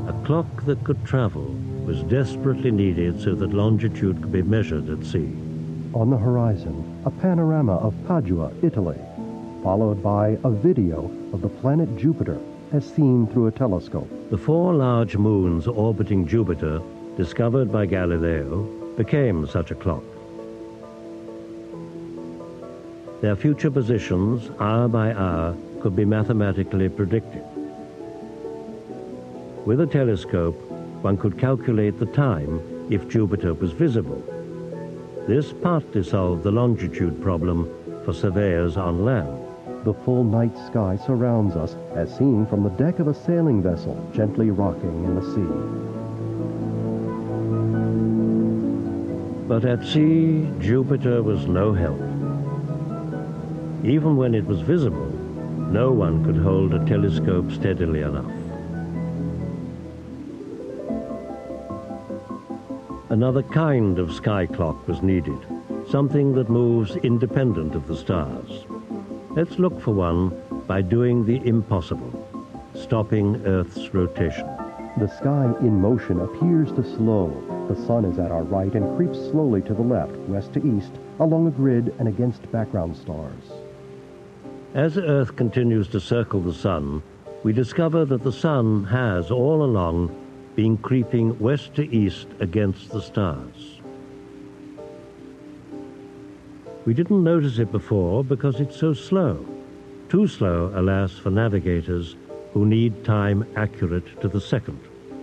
A 0.09 0.15
clock 0.25 0.65
that 0.65 0.83
could 0.83 1.05
travel 1.05 1.70
was 1.90 2.02
desperately 2.04 2.70
needed 2.70 3.20
so 3.20 3.35
that 3.35 3.52
longitude 3.52 4.14
could 4.23 4.30
be 4.30 4.42
measured 4.42 4.88
at 4.88 5.04
sea. 5.04 5.28
On 5.92 6.09
the 6.09 6.16
horizon, 6.16 7.02
a 7.04 7.11
panorama 7.11 7.78
of 7.78 7.92
Padua, 8.06 8.52
Italy, 8.62 8.97
followed 9.64 10.00
by 10.00 10.38
a 10.44 10.50
video 10.50 11.11
of 11.32 11.40
the 11.42 11.49
planet 11.49 11.88
Jupiter 11.97 12.38
as 12.73 12.88
seen 12.88 13.26
through 13.26 13.49
a 13.49 13.50
telescope. 13.50 14.09
The 14.30 14.38
four 14.38 14.73
large 14.73 15.16
moons 15.16 15.66
orbiting 15.66 16.28
Jupiter, 16.28 16.80
discovered 17.16 17.73
by 17.73 17.87
Galileo, 17.87 18.62
became 18.97 19.49
such 19.49 19.73
a 19.73 19.75
clock. 19.75 20.04
Their 23.20 23.35
future 23.35 23.70
positions, 23.73 24.49
hour 24.61 24.87
by 24.87 25.12
hour, 25.12 25.56
could 25.80 25.97
be 25.97 26.04
mathematically 26.04 26.88
predicted. 26.88 27.42
With 29.66 29.80
a 29.80 29.87
telescope, 29.87 30.70
one 31.02 31.16
could 31.16 31.38
calculate 31.38 31.99
the 31.99 32.07
time 32.07 32.61
if 32.90 33.09
Jupiter 33.09 33.54
was 33.54 33.73
visible. 33.73 34.23
This 35.26 35.52
partly 35.52 36.02
solved 36.02 36.42
the 36.42 36.50
longitude 36.50 37.23
problem 37.23 37.69
for 38.04 38.12
surveyors 38.12 38.76
on 38.76 39.04
land. 39.04 39.47
The 39.85 39.95
full 39.95 40.25
night 40.25 40.57
sky 40.66 40.99
surrounds 41.07 41.57
us, 41.57 41.75
as 41.95 42.14
seen 42.16 42.45
from 42.47 42.64
the 42.64 42.71
deck 42.71 42.99
of 42.99 43.09
a 43.09 43.14
sailing 43.14 43.62
vessel 43.62 44.11
gently 44.14 44.50
rocking 44.50 45.04
in 45.04 45.14
the 45.14 45.23
sea. 45.35 45.90
But 49.49 49.64
at 49.64 49.85
sea, 49.87 50.49
Jupiter 50.61 51.23
was 51.23 51.47
no 51.47 51.73
help. 51.73 52.00
Even 53.85 54.16
when 54.16 54.35
it 54.35 54.45
was 54.45 54.61
visible, 54.61 55.09
no 55.73 55.92
one 55.92 56.25
could 56.25 56.37
hold 56.37 56.75
a 56.75 56.85
telescope 56.85 57.50
steadily 57.50 58.02
enough. 58.02 58.39
Another 63.11 63.43
kind 63.43 63.99
of 63.99 64.12
sky 64.12 64.47
clock 64.47 64.87
was 64.87 65.02
needed, 65.02 65.37
something 65.88 66.33
that 66.35 66.49
moves 66.49 66.95
independent 66.95 67.75
of 67.75 67.88
the 67.88 67.97
stars. 67.97 68.64
Let's 69.31 69.59
look 69.59 69.81
for 69.81 69.93
one 69.93 70.40
by 70.69 70.83
doing 70.83 71.26
the 71.26 71.45
impossible, 71.45 72.12
stopping 72.76 73.45
Earth's 73.45 73.93
rotation. 73.93 74.47
The 74.97 75.09
sky 75.09 75.52
in 75.59 75.81
motion 75.81 76.21
appears 76.21 76.71
to 76.71 76.85
slow. 76.85 77.67
The 77.69 77.85
sun 77.85 78.05
is 78.05 78.21
at 78.21 78.31
our 78.31 78.45
right 78.45 78.73
and 78.73 78.97
creeps 78.97 79.19
slowly 79.19 79.61
to 79.62 79.75
the 79.75 79.83
left, 79.83 80.14
west 80.29 80.52
to 80.52 80.76
east, 80.76 80.93
along 81.19 81.49
a 81.49 81.50
grid 81.50 81.93
and 81.99 82.07
against 82.07 82.50
background 82.52 82.97
stars. 82.97 83.43
As 84.75 84.97
Earth 84.97 85.35
continues 85.35 85.88
to 85.88 85.99
circle 85.99 86.40
the 86.40 86.55
sun, 86.55 87.02
we 87.43 87.52
discover 87.52 88.05
that 88.05 88.23
the 88.23 88.33
sun 88.33 88.85
has 88.85 89.33
all 89.33 89.64
along 89.64 90.14
been 90.54 90.76
creeping 90.78 91.38
west 91.38 91.75
to 91.76 91.88
east 91.95 92.26
against 92.40 92.90
the 92.90 93.00
stars. 93.00 93.80
We 96.87 96.95
didn't 96.95 97.23
notice 97.23 97.59
it 97.59 97.71
before 97.71 98.25
because 98.25 98.59
it's 98.59 98.76
so 98.76 98.95
slow. 98.95 99.47
Too 100.09 100.26
slow, 100.26 100.73
alas, 100.75 101.12
for 101.12 101.30
navigators 101.30 102.16
who 102.52 102.66
need 102.66 103.04
time 103.04 103.47
accurate 103.57 104.21
to 104.21 104.28
the 104.28 104.40
second. 104.40 104.80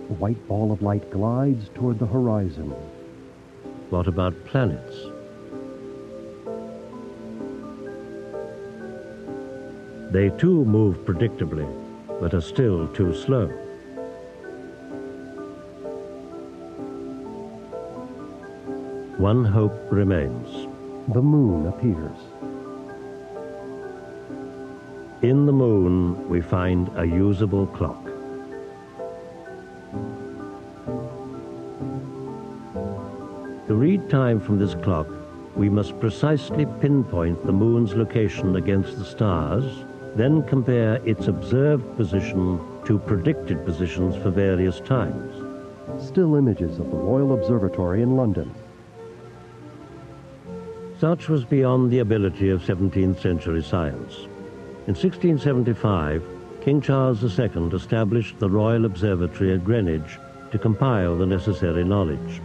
A 0.08 0.14
white 0.14 0.48
ball 0.48 0.72
of 0.72 0.80
light 0.80 1.10
glides 1.10 1.68
toward 1.74 1.98
the 1.98 2.06
horizon. 2.06 2.70
What 3.90 4.06
about 4.06 4.44
planets? 4.46 4.96
They 10.10 10.30
too 10.38 10.64
move 10.64 10.96
predictably, 11.04 11.68
but 12.18 12.32
are 12.32 12.40
still 12.40 12.88
too 12.88 13.12
slow. 13.12 13.67
One 19.18 19.44
hope 19.44 19.76
remains. 19.90 20.68
The 21.12 21.20
moon 21.20 21.66
appears. 21.66 22.18
In 25.22 25.44
the 25.44 25.52
moon, 25.52 26.28
we 26.28 26.40
find 26.40 26.88
a 26.94 27.04
usable 27.04 27.66
clock. 27.66 28.04
To 33.66 33.74
read 33.74 34.08
time 34.08 34.38
from 34.38 34.60
this 34.60 34.76
clock, 34.76 35.08
we 35.56 35.68
must 35.68 35.98
precisely 35.98 36.64
pinpoint 36.80 37.44
the 37.44 37.52
moon's 37.52 37.94
location 37.94 38.54
against 38.54 39.00
the 39.00 39.04
stars, 39.04 39.84
then 40.14 40.44
compare 40.44 41.02
its 41.04 41.26
observed 41.26 41.96
position 41.96 42.60
to 42.84 43.00
predicted 43.00 43.64
positions 43.64 44.14
for 44.22 44.30
various 44.30 44.78
times. 44.78 45.34
Still 46.00 46.36
images 46.36 46.78
of 46.78 46.88
the 46.92 46.96
Royal 46.96 47.34
Observatory 47.34 48.02
in 48.02 48.16
London. 48.16 48.54
Such 50.98 51.28
was 51.28 51.44
beyond 51.44 51.92
the 51.92 52.00
ability 52.00 52.50
of 52.50 52.62
17th 52.62 53.20
century 53.20 53.62
science. 53.62 54.26
In 54.88 54.94
1675, 54.94 56.24
King 56.60 56.80
Charles 56.80 57.22
II 57.22 57.68
established 57.72 58.40
the 58.40 58.50
Royal 58.50 58.84
Observatory 58.84 59.52
at 59.52 59.64
Greenwich 59.64 60.18
to 60.50 60.58
compile 60.58 61.16
the 61.16 61.26
necessary 61.26 61.84
knowledge. 61.84 62.40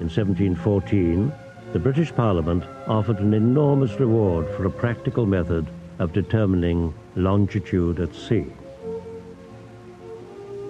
In 0.00 0.08
1714, 0.08 1.30
the 1.74 1.78
British 1.78 2.14
Parliament 2.14 2.64
offered 2.86 3.18
an 3.18 3.34
enormous 3.34 4.00
reward 4.00 4.48
for 4.56 4.64
a 4.64 4.70
practical 4.70 5.26
method 5.26 5.66
of 5.98 6.14
determining 6.14 6.94
longitude 7.16 8.00
at 8.00 8.14
sea. 8.14 8.46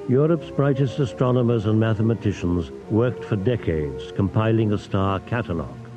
Europe's 0.08 0.50
brightest 0.50 0.98
astronomers 0.98 1.66
and 1.66 1.78
mathematicians 1.78 2.72
worked 2.90 3.22
for 3.24 3.36
decades 3.36 4.10
compiling 4.16 4.72
a 4.72 4.78
star 4.78 5.20
catalogue, 5.20 5.87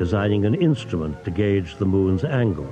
designing 0.00 0.46
an 0.46 0.54
instrument 0.54 1.22
to 1.22 1.30
gauge 1.30 1.76
the 1.76 1.84
moon's 1.84 2.24
angle, 2.24 2.66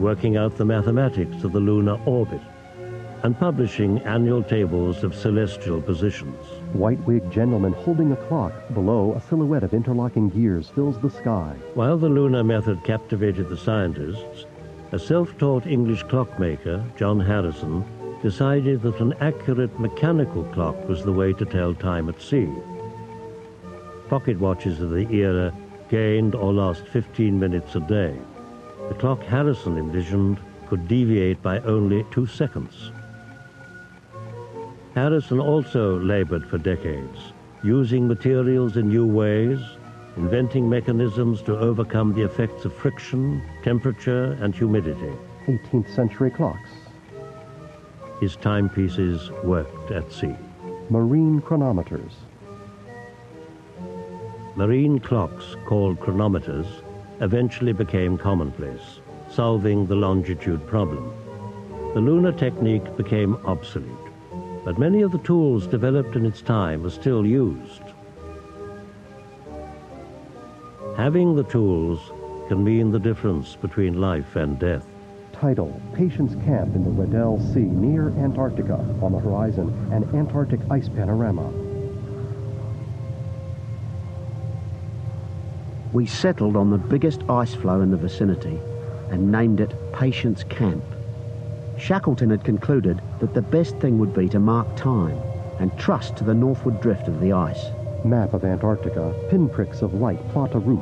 working 0.00 0.36
out 0.36 0.56
the 0.56 0.64
mathematics 0.64 1.44
of 1.44 1.52
the 1.52 1.60
lunar 1.60 1.96
orbit, 2.04 2.40
and 3.22 3.38
publishing 3.38 4.00
annual 4.00 4.42
tables 4.42 5.04
of 5.04 5.14
celestial 5.14 5.80
positions. 5.80 6.44
White-wigged 6.72 7.30
gentleman 7.30 7.72
holding 7.72 8.10
a 8.10 8.16
clock. 8.26 8.52
Below, 8.74 9.12
a 9.12 9.20
silhouette 9.20 9.62
of 9.62 9.72
interlocking 9.72 10.30
gears 10.30 10.68
fills 10.70 10.98
the 10.98 11.10
sky. 11.10 11.54
While 11.74 11.96
the 11.96 12.08
lunar 12.08 12.42
method 12.42 12.82
captivated 12.82 13.48
the 13.48 13.56
scientists, 13.56 14.46
a 14.90 14.98
self-taught 14.98 15.68
English 15.68 16.02
clockmaker, 16.02 16.84
John 16.96 17.20
Harrison, 17.20 17.84
decided 18.20 18.82
that 18.82 18.98
an 18.98 19.14
accurate 19.20 19.78
mechanical 19.78 20.42
clock 20.46 20.88
was 20.88 21.04
the 21.04 21.12
way 21.12 21.32
to 21.34 21.44
tell 21.44 21.72
time 21.72 22.08
at 22.08 22.20
sea. 22.20 22.52
Pocket 24.08 24.40
watches 24.40 24.80
of 24.80 24.90
the 24.90 25.08
era 25.12 25.54
gained 25.92 26.34
or 26.34 26.54
lost 26.54 26.88
15 26.88 27.38
minutes 27.38 27.76
a 27.76 27.80
day. 27.80 28.16
The 28.88 28.94
clock 28.94 29.22
Harrison 29.24 29.76
envisioned 29.76 30.38
could 30.66 30.88
deviate 30.88 31.42
by 31.42 31.60
only 31.60 32.06
two 32.10 32.26
seconds. 32.26 32.90
Harrison 34.94 35.38
also 35.38 36.00
labored 36.00 36.48
for 36.48 36.56
decades, 36.56 37.18
using 37.62 38.08
materials 38.08 38.78
in 38.78 38.88
new 38.88 39.06
ways, 39.06 39.60
inventing 40.16 40.66
mechanisms 40.66 41.42
to 41.42 41.58
overcome 41.58 42.14
the 42.14 42.22
effects 42.22 42.64
of 42.64 42.72
friction, 42.72 43.42
temperature, 43.62 44.32
and 44.40 44.54
humidity. 44.54 45.12
18th 45.46 45.94
century 45.94 46.30
clocks. 46.30 46.70
His 48.18 48.36
timepieces 48.36 49.30
worked 49.44 49.90
at 49.90 50.10
sea. 50.10 50.36
Marine 50.88 51.42
chronometers. 51.42 52.12
Marine 54.54 54.98
clocks, 54.98 55.56
called 55.64 55.98
chronometers, 55.98 56.66
eventually 57.20 57.72
became 57.72 58.18
commonplace, 58.18 59.00
solving 59.30 59.86
the 59.86 59.94
longitude 59.94 60.66
problem. 60.66 61.10
The 61.94 62.00
lunar 62.00 62.32
technique 62.32 62.96
became 62.98 63.36
obsolete, 63.46 63.88
but 64.64 64.78
many 64.78 65.00
of 65.00 65.10
the 65.10 65.18
tools 65.18 65.66
developed 65.66 66.16
in 66.16 66.26
its 66.26 66.42
time 66.42 66.84
are 66.84 66.90
still 66.90 67.24
used. 67.24 67.82
Having 70.98 71.36
the 71.36 71.44
tools 71.44 72.12
can 72.48 72.62
mean 72.62 72.90
the 72.90 72.98
difference 72.98 73.56
between 73.56 74.00
life 74.00 74.36
and 74.36 74.58
death. 74.58 74.86
Title, 75.32 75.80
Patience 75.94 76.34
Camp 76.44 76.74
in 76.76 76.84
the 76.84 76.90
Weddell 76.90 77.40
Sea 77.54 77.60
near 77.60 78.10
Antarctica. 78.18 78.74
On 79.00 79.12
the 79.12 79.18
horizon, 79.18 79.68
an 79.90 80.04
Antarctic 80.14 80.60
ice 80.70 80.90
panorama. 80.90 81.50
We 85.92 86.06
settled 86.06 86.56
on 86.56 86.70
the 86.70 86.78
biggest 86.78 87.22
ice 87.28 87.54
floe 87.54 87.82
in 87.82 87.90
the 87.90 87.98
vicinity 87.98 88.58
and 89.10 89.30
named 89.30 89.60
it 89.60 89.74
Patience 89.92 90.42
Camp. 90.44 90.82
Shackleton 91.76 92.30
had 92.30 92.44
concluded 92.44 93.02
that 93.20 93.34
the 93.34 93.42
best 93.42 93.76
thing 93.76 93.98
would 93.98 94.14
be 94.14 94.28
to 94.30 94.40
mark 94.40 94.74
time 94.74 95.20
and 95.58 95.76
trust 95.78 96.16
to 96.16 96.24
the 96.24 96.34
northward 96.34 96.80
drift 96.80 97.08
of 97.08 97.20
the 97.20 97.32
ice. 97.32 97.66
Map 98.04 98.32
of 98.32 98.44
Antarctica. 98.44 99.14
Pinpricks 99.28 99.82
of 99.82 99.94
light 99.94 100.26
plot 100.30 100.54
a 100.54 100.58
route. 100.58 100.80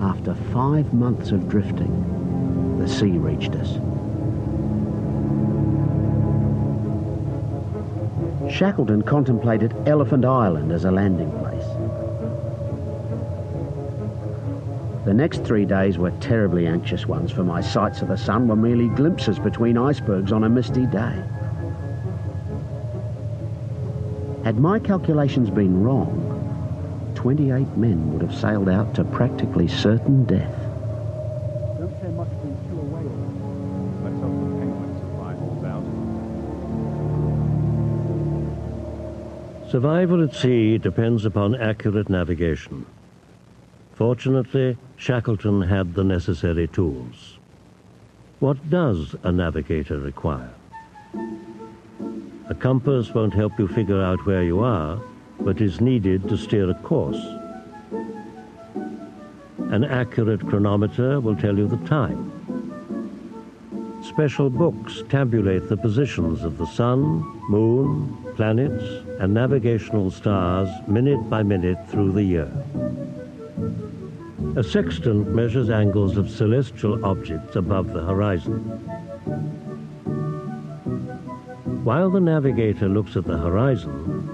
After 0.00 0.34
five 0.52 0.92
months 0.92 1.30
of 1.30 1.48
drifting, 1.48 2.78
the 2.78 2.88
sea 2.88 3.12
reached 3.12 3.54
us. 3.54 3.78
Shackleton 8.62 9.02
contemplated 9.02 9.74
Elephant 9.88 10.24
Island 10.24 10.70
as 10.70 10.84
a 10.84 10.90
landing 10.92 11.32
place. 11.40 11.66
The 15.04 15.12
next 15.12 15.42
three 15.42 15.64
days 15.64 15.98
were 15.98 16.12
terribly 16.20 16.68
anxious 16.68 17.08
ones, 17.08 17.32
for 17.32 17.42
my 17.42 17.60
sights 17.60 18.02
of 18.02 18.06
the 18.06 18.16
sun 18.16 18.46
were 18.46 18.54
merely 18.54 18.86
glimpses 18.86 19.40
between 19.40 19.76
icebergs 19.76 20.30
on 20.30 20.44
a 20.44 20.48
misty 20.48 20.86
day. 20.86 21.24
Had 24.44 24.60
my 24.60 24.78
calculations 24.78 25.50
been 25.50 25.82
wrong, 25.82 27.10
28 27.16 27.76
men 27.76 28.12
would 28.12 28.22
have 28.22 28.32
sailed 28.32 28.68
out 28.68 28.94
to 28.94 29.02
practically 29.02 29.66
certain 29.66 30.24
death. 30.24 30.61
Survival 39.72 40.22
at 40.22 40.34
sea 40.34 40.76
depends 40.76 41.24
upon 41.24 41.54
accurate 41.54 42.10
navigation. 42.10 42.84
Fortunately, 43.94 44.76
Shackleton 44.98 45.62
had 45.62 45.94
the 45.94 46.04
necessary 46.04 46.68
tools. 46.68 47.38
What 48.38 48.68
does 48.68 49.16
a 49.22 49.32
navigator 49.32 49.98
require? 49.98 50.52
A 52.50 52.54
compass 52.54 53.14
won't 53.14 53.32
help 53.32 53.58
you 53.58 53.66
figure 53.66 54.02
out 54.02 54.26
where 54.26 54.42
you 54.42 54.60
are, 54.60 55.00
but 55.40 55.62
is 55.62 55.80
needed 55.80 56.28
to 56.28 56.36
steer 56.36 56.68
a 56.68 56.74
course. 56.74 57.24
An 59.70 59.84
accurate 59.84 60.46
chronometer 60.46 61.18
will 61.18 61.36
tell 61.36 61.56
you 61.56 61.66
the 61.66 61.82
time. 61.88 62.30
Special 64.02 64.50
books 64.50 65.02
tabulate 65.08 65.70
the 65.70 65.78
positions 65.78 66.42
of 66.42 66.58
the 66.58 66.66
sun, 66.66 67.22
moon, 67.48 68.18
planets, 68.36 69.06
and 69.22 69.32
navigational 69.32 70.10
stars 70.10 70.68
minute 70.88 71.30
by 71.30 71.44
minute 71.44 71.78
through 71.88 72.10
the 72.10 72.24
year. 72.24 72.50
A 74.56 74.64
sextant 74.64 75.28
measures 75.28 75.70
angles 75.70 76.16
of 76.16 76.28
celestial 76.28 77.04
objects 77.04 77.54
above 77.54 77.92
the 77.92 78.02
horizon. 78.02 78.58
While 81.84 82.10
the 82.10 82.18
navigator 82.18 82.88
looks 82.88 83.16
at 83.16 83.24
the 83.24 83.38
horizon, 83.38 84.28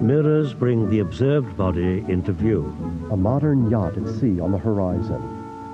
mirrors 0.00 0.52
bring 0.52 0.90
the 0.90 0.98
observed 0.98 1.56
body 1.56 2.04
into 2.06 2.32
view. 2.32 2.64
A 3.10 3.16
modern 3.16 3.70
yacht 3.70 3.96
at 3.96 4.06
sea 4.20 4.38
on 4.38 4.52
the 4.52 4.58
horizon. 4.58 5.22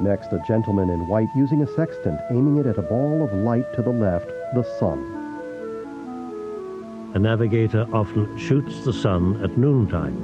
Next, 0.00 0.32
a 0.32 0.40
gentleman 0.46 0.88
in 0.88 1.08
white 1.08 1.30
using 1.34 1.62
a 1.62 1.74
sextant 1.74 2.20
aiming 2.30 2.58
it 2.58 2.66
at 2.66 2.78
a 2.78 2.82
ball 2.82 3.24
of 3.24 3.34
light 3.34 3.74
to 3.74 3.82
the 3.82 3.90
left, 3.90 4.28
the 4.54 4.62
sun. 4.78 5.21
A 7.14 7.18
navigator 7.18 7.86
often 7.92 8.38
shoots 8.38 8.84
the 8.84 8.92
sun 8.92 9.38
at 9.44 9.58
noontime. 9.58 10.16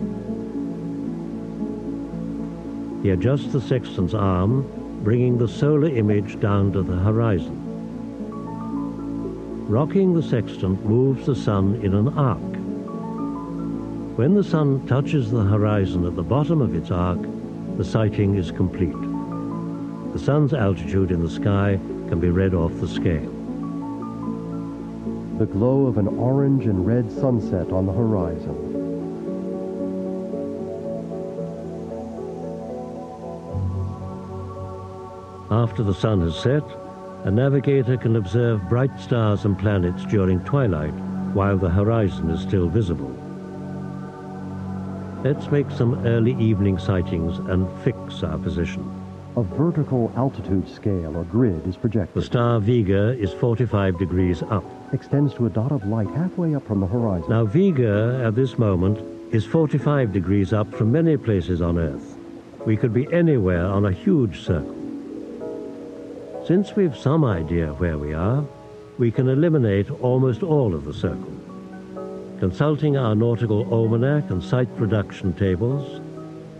He 3.03 3.11
adjusts 3.11 3.53
the 3.53 3.61
sextant's 3.61 4.14
arm, 4.14 4.66
bringing 5.05 5.37
the 5.37 5.48
solar 5.48 5.88
image 5.88 6.40
down 6.40 6.72
to 6.72 6.83
the 6.83 6.96
horizon. 6.96 7.57
Rocking 9.68 10.14
the 10.14 10.22
sextant 10.22 10.83
moves 10.87 11.27
the 11.27 11.37
sun 11.37 11.79
in 11.83 11.94
an 11.94 12.09
arc. 12.18 12.38
When 14.16 14.35
the 14.35 14.42
sun 14.42 14.87
touches 14.87 15.31
the 15.31 15.44
horizon 15.44 16.07
at 16.07 16.16
the 16.16 16.22
bottom 16.22 16.62
of 16.62 16.74
its 16.74 16.90
arc, 16.90 17.20
the 17.77 17.85
sighting 17.85 18.37
is 18.37 18.51
complete. 18.51 19.01
The 20.14 20.18
sun's 20.18 20.55
altitude 20.55 21.11
in 21.11 21.22
the 21.22 21.29
sky 21.31 21.79
can 22.09 22.18
be 22.18 22.31
read 22.31 22.55
off 22.55 22.72
the 22.81 22.88
scale. 22.88 23.38
The 25.38 25.46
glow 25.46 25.87
of 25.87 25.98
an 25.98 26.09
orange 26.09 26.64
and 26.64 26.85
red 26.85 27.12
sunset 27.12 27.70
on 27.70 27.87
the 27.87 27.92
horizon. 27.92 28.57
After 35.48 35.85
the 35.85 35.94
sun 35.94 36.22
has 36.22 36.35
set, 36.37 36.64
a 37.22 37.31
navigator 37.31 37.96
can 37.96 38.16
observe 38.16 38.68
bright 38.68 38.98
stars 38.98 39.44
and 39.44 39.57
planets 39.57 40.05
during 40.07 40.40
twilight 40.40 40.94
while 41.35 41.57
the 41.57 41.70
horizon 41.70 42.31
is 42.31 42.40
still 42.40 42.68
visible. 42.68 43.14
Let's 45.22 45.53
make 45.53 45.70
some 45.70 46.05
early 46.05 46.35
evening 46.35 46.79
sightings 46.79 47.38
and 47.48 47.68
fix 47.85 48.24
our 48.24 48.38
position. 48.38 48.83
A 49.37 49.42
vertical 49.44 50.12
altitude 50.16 50.68
scale 50.68 51.16
or 51.16 51.22
grid 51.22 51.64
is 51.64 51.77
projected. 51.77 52.20
The 52.20 52.27
star 52.27 52.59
Vega 52.59 53.16
is 53.16 53.33
45 53.33 54.01
degrees 54.01 54.42
up. 54.42 54.64
Extends 54.92 55.35
to 55.35 55.44
a 55.44 55.51
dot 55.51 55.70
of 55.70 55.87
light 55.87 56.09
halfway 56.12 56.55
up 56.55 56.66
from 56.66 56.81
the 56.81 56.87
horizon. 56.87 57.29
Now 57.29 57.44
Vega, 57.44 58.22
at 58.24 58.35
this 58.35 58.57
moment, 58.57 58.98
is 59.35 59.44
45 59.44 60.14
degrees 60.14 60.55
up 60.55 60.72
from 60.74 60.90
many 60.90 61.18
places 61.18 61.61
on 61.61 61.79
Earth. 61.79 62.16
We 62.64 62.77
could 62.77 62.94
be 62.94 63.12
anywhere 63.12 63.66
on 63.66 63.85
a 63.85 63.92
huge 63.92 64.40
circle. 64.40 64.74
Since 66.46 66.74
we've 66.74 66.96
some 66.96 67.22
idea 67.22 67.74
where 67.74 67.98
we 67.98 68.14
are, 68.14 68.42
we 68.96 69.11
can 69.11 69.29
eliminate 69.29 69.90
almost 69.90 70.42
all 70.42 70.74
of 70.74 70.87
the 70.87 70.94
circle. 70.94 71.35
Consulting 72.40 72.96
our 72.96 73.14
nautical 73.14 73.70
almanac 73.70 74.31
and 74.31 74.42
sight 74.42 74.68
reduction 74.77 75.35
tables, 75.35 76.01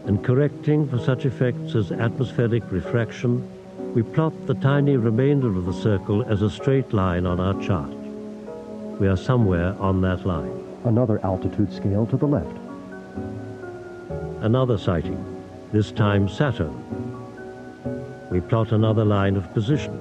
and 0.05 0.23
correcting 0.23 0.87
for 0.87 0.99
such 0.99 1.25
effects 1.25 1.75
as 1.75 1.93
atmospheric 1.93 2.71
refraction, 2.71 3.49
we 3.95 4.03
plot 4.03 4.35
the 4.47 4.55
tiny 4.55 4.99
remainder 4.99 5.49
of 5.49 5.64
the 5.64 5.73
circle 5.73 6.23
as 6.25 6.43
a 6.43 6.51
straight 6.51 6.93
line 6.93 7.25
on 7.25 7.41
our 7.41 7.59
chart. 7.62 7.97
We 8.98 9.06
are 9.06 9.16
somewhere 9.16 9.76
on 9.78 10.00
that 10.00 10.26
line. 10.26 10.64
Another 10.84 11.20
altitude 11.24 11.72
scale 11.72 12.04
to 12.06 12.16
the 12.16 12.26
left. 12.26 12.56
Another 14.40 14.76
sighting, 14.76 15.24
this 15.72 15.92
time 15.92 16.28
Saturn. 16.28 16.74
We 18.30 18.40
plot 18.40 18.72
another 18.72 19.04
line 19.04 19.37
of 19.37 19.52
position. 19.54 20.00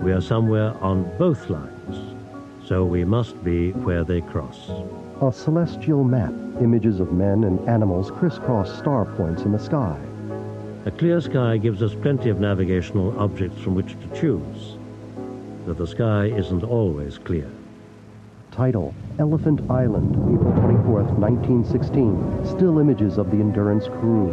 We 0.00 0.12
are 0.12 0.20
somewhere 0.20 0.74
on 0.82 1.10
both 1.16 1.48
lines, 1.48 2.14
so 2.66 2.84
we 2.84 3.04
must 3.04 3.42
be 3.42 3.72
where 3.72 4.04
they 4.04 4.20
cross. 4.20 4.70
A 5.22 5.32
celestial 5.32 6.04
map. 6.04 6.32
Images 6.60 7.00
of 7.00 7.12
men 7.12 7.44
and 7.44 7.58
animals 7.68 8.10
crisscross 8.10 8.76
star 8.78 9.06
points 9.16 9.42
in 9.42 9.52
the 9.52 9.58
sky. 9.58 9.98
A 10.84 10.90
clear 10.90 11.20
sky 11.22 11.56
gives 11.56 11.82
us 11.82 11.94
plenty 11.94 12.28
of 12.28 12.38
navigational 12.38 13.18
objects 13.18 13.60
from 13.60 13.74
which 13.74 13.98
to 14.00 14.20
choose, 14.20 14.73
but 15.66 15.78
the 15.78 15.86
sky 15.86 16.26
isn't 16.26 16.62
always 16.62 17.18
clear. 17.18 17.50
Title 18.50 18.94
Elephant 19.18 19.68
Island, 19.70 20.14
April 20.14 20.52
24th, 20.52 21.10
1916. 21.18 22.46
Still 22.46 22.78
images 22.78 23.18
of 23.18 23.30
the 23.30 23.38
Endurance 23.38 23.86
crew. 23.86 24.26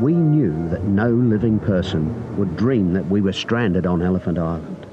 We 0.00 0.12
knew 0.12 0.68
that 0.68 0.84
no 0.84 1.08
living 1.08 1.58
person 1.58 2.36
would 2.36 2.56
dream 2.56 2.92
that 2.94 3.06
we 3.06 3.20
were 3.20 3.32
stranded 3.32 3.86
on 3.86 4.02
Elephant 4.02 4.38
Island. 4.38 4.86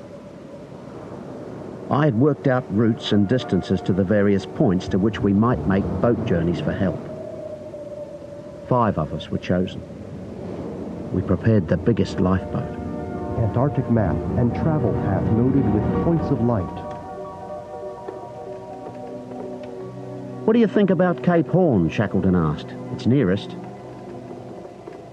I 1.89 2.05
had 2.05 2.15
worked 2.15 2.47
out 2.47 2.63
routes 2.73 3.11
and 3.11 3.27
distances 3.27 3.81
to 3.81 3.91
the 3.91 4.03
various 4.03 4.45
points 4.45 4.87
to 4.89 4.99
which 4.99 5.19
we 5.19 5.33
might 5.33 5.67
make 5.67 5.83
boat 5.99 6.25
journeys 6.25 6.61
for 6.61 6.71
help. 6.71 6.99
Five 8.69 8.97
of 8.97 9.13
us 9.13 9.29
were 9.29 9.39
chosen. 9.39 9.81
We 11.11 11.21
prepared 11.21 11.67
the 11.67 11.77
biggest 11.77 12.19
lifeboat. 12.19 12.77
Antarctic 13.39 13.89
map 13.89 14.15
and 14.37 14.53
travel 14.55 14.93
path 14.93 15.23
noted 15.33 15.65
with 15.73 16.03
points 16.05 16.29
of 16.31 16.41
light. 16.41 16.63
What 20.45 20.53
do 20.53 20.59
you 20.59 20.67
think 20.67 20.89
about 20.89 21.21
Cape 21.21 21.47
Horn? 21.47 21.89
Shackleton 21.89 22.35
asked. 22.35 22.73
It's 22.93 23.05
nearest. 23.05 23.55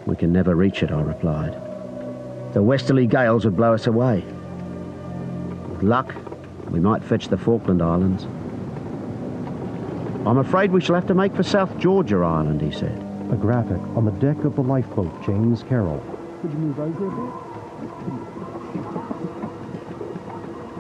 We 0.07 0.15
can 0.15 0.33
never 0.33 0.55
reach 0.55 0.83
it, 0.83 0.91
I 0.91 1.01
replied. 1.01 1.55
The 2.55 2.63
westerly 2.63 3.07
gales 3.07 3.45
would 3.45 3.57
blow 3.57 3.75
us 3.75 3.87
away. 3.87 4.25
With 5.71 5.83
luck, 5.83 6.15
we 6.71 6.81
might 6.81 7.03
fetch 7.03 7.29
the 7.29 7.37
Falkland 7.37 7.83
Islands. 7.83 8.25
I'm 10.27 10.39
afraid 10.39 10.71
we 10.71 10.81
shall 10.81 10.95
have 10.95 11.07
to 11.09 11.15
make 11.15 11.35
for 11.35 11.43
South 11.43 11.77
Georgia 11.79 12.19
Island, 12.19 12.61
he 12.61 12.71
said. 12.71 13.08
A 13.31 13.37
graphic 13.37 13.81
on 13.95 14.07
the 14.07 14.11
deck 14.13 14.43
of 14.45 14.55
the 14.55 14.63
lifeboat 14.63 15.23
James 15.23 15.63
Caird. 15.63 16.01
Could 16.41 16.51
you 16.51 16.59
move 16.59 16.81
over 16.81 17.07
a 17.07 17.11
bit? 17.11 17.49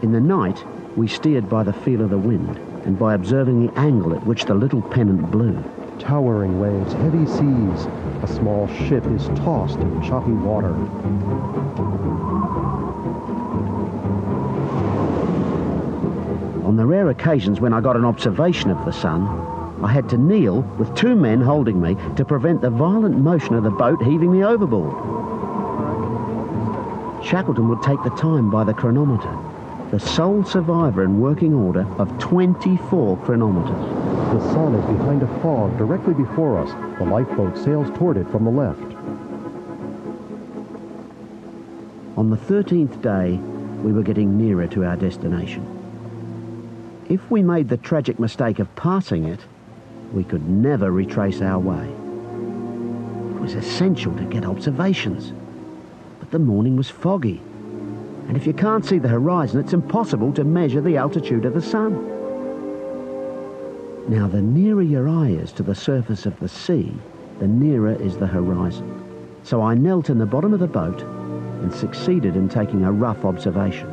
In 0.02 0.12
the 0.12 0.20
night, 0.20 0.64
we 0.96 1.08
steered 1.08 1.48
by 1.50 1.62
the 1.62 1.74
feel 1.74 2.00
of 2.00 2.08
the 2.08 2.16
wind 2.16 2.58
and 2.84 2.98
by 2.98 3.12
observing 3.14 3.66
the 3.66 3.78
angle 3.78 4.14
at 4.14 4.24
which 4.24 4.46
the 4.46 4.54
little 4.54 4.80
pennant 4.80 5.30
blew. 5.30 5.62
Towering 5.98 6.58
waves, 6.58 6.94
heavy 6.94 7.26
seas. 7.26 7.87
A 8.22 8.26
small 8.26 8.66
ship 8.66 9.04
is 9.08 9.26
tossed 9.40 9.80
in 9.80 10.02
choppy 10.02 10.32
water. 10.32 10.74
On 16.64 16.76
the 16.76 16.87
rare 16.87 17.11
occasions 17.11 17.61
when 17.61 17.74
I 17.74 17.82
got 17.82 17.96
an 17.96 18.06
observation 18.06 18.70
of 18.70 18.82
the 18.87 18.92
sun, 18.92 19.58
I 19.82 19.88
had 19.88 20.08
to 20.10 20.16
kneel 20.16 20.62
with 20.76 20.94
two 20.96 21.14
men 21.14 21.40
holding 21.40 21.80
me 21.80 21.96
to 22.16 22.24
prevent 22.24 22.62
the 22.62 22.70
violent 22.70 23.18
motion 23.18 23.54
of 23.54 23.62
the 23.62 23.70
boat 23.70 24.02
heaving 24.02 24.32
me 24.32 24.44
overboard. 24.44 24.92
Shackleton 27.24 27.68
would 27.68 27.82
take 27.82 28.02
the 28.02 28.10
time 28.10 28.50
by 28.50 28.64
the 28.64 28.74
chronometer, 28.74 29.36
the 29.90 30.00
sole 30.00 30.44
survivor 30.44 31.04
in 31.04 31.20
working 31.20 31.54
order 31.54 31.86
of 31.98 32.18
24 32.18 33.18
chronometers. 33.18 34.08
The 34.32 34.52
sun 34.52 34.74
is 34.74 34.84
behind 34.86 35.22
a 35.22 35.40
fog 35.40 35.78
directly 35.78 36.14
before 36.14 36.58
us. 36.58 36.70
The 36.98 37.04
lifeboat 37.04 37.56
sails 37.56 37.88
toward 37.96 38.16
it 38.16 38.28
from 38.30 38.44
the 38.44 38.50
left. 38.50 38.94
On 42.16 42.30
the 42.30 42.36
13th 42.36 43.00
day, 43.00 43.36
we 43.82 43.92
were 43.92 44.02
getting 44.02 44.36
nearer 44.36 44.66
to 44.66 44.84
our 44.84 44.96
destination. 44.96 45.64
If 47.08 47.30
we 47.30 47.42
made 47.42 47.68
the 47.68 47.76
tragic 47.76 48.18
mistake 48.18 48.58
of 48.58 48.74
passing 48.74 49.24
it, 49.24 49.40
we 50.12 50.25
could 50.25 50.49
never 50.49 50.90
retrace 50.90 51.42
our 51.42 51.59
way. 51.59 51.88
It 53.37 53.40
was 53.40 53.55
essential 53.55 54.14
to 54.16 54.25
get 54.25 54.44
observations. 54.44 55.33
But 56.18 56.31
the 56.31 56.38
morning 56.38 56.77
was 56.77 56.90
foggy. 56.90 57.40
And 58.27 58.37
if 58.37 58.47
you 58.47 58.53
can't 58.53 58.85
see 58.85 58.99
the 58.99 59.09
horizon, 59.09 59.61
it's 59.61 59.73
impossible 59.73 60.33
to 60.35 60.44
measure 60.44 60.81
the 60.81 60.97
altitude 60.97 61.44
of 61.44 61.55
the 61.55 61.62
sun. 61.62 61.94
Now, 64.09 64.27
the 64.27 64.42
nearer 64.42 64.83
your 64.83 65.09
eye 65.09 65.31
is 65.31 65.53
to 65.53 65.62
the 65.62 65.75
surface 65.75 66.27
of 66.27 66.38
the 66.40 66.49
sea, 66.49 66.92
the 67.38 67.49
nearer 67.49 67.92
is 68.03 68.16
the 68.16 68.27
horizon. 68.27 68.94
So 69.44 69.62
I 69.62 69.75
knelt 69.75 70.11
in 70.11 70.18
the 70.18 70.27
bottom 70.27 70.53
of 70.53 70.61
the 70.61 70.66
boat 70.66 71.01
and 71.03 71.73
succeeded 71.73 72.37
in 72.37 72.49
taking 72.49 72.85
a 72.85 72.92
rough 72.92 73.25
observation. 73.25 73.88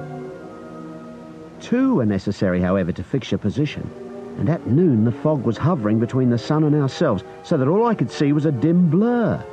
Two 1.61 1.95
were 1.95 2.05
necessary, 2.05 2.61
however, 2.61 2.91
to 2.91 3.03
fix 3.03 3.31
your 3.31 3.39
position, 3.39 3.89
and 4.37 4.49
at 4.49 4.67
noon 4.67 5.05
the 5.05 5.11
fog 5.11 5.43
was 5.43 5.57
hovering 5.57 5.99
between 5.99 6.29
the 6.29 6.37
sun 6.37 6.63
and 6.63 6.75
ourselves, 6.75 7.23
so 7.43 7.57
that 7.57 7.67
all 7.67 7.85
I 7.85 7.95
could 7.95 8.11
see 8.11 8.33
was 8.33 8.45
a 8.45 8.51
dim 8.51 8.89
blur. 8.89 9.43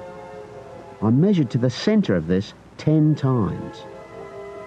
I 1.01 1.11
measured 1.11 1.51
to 1.51 1.59
the 1.59 1.71
centre 1.71 2.15
of 2.15 2.27
this 2.27 2.55
ten 2.79 3.15
times, 3.15 3.83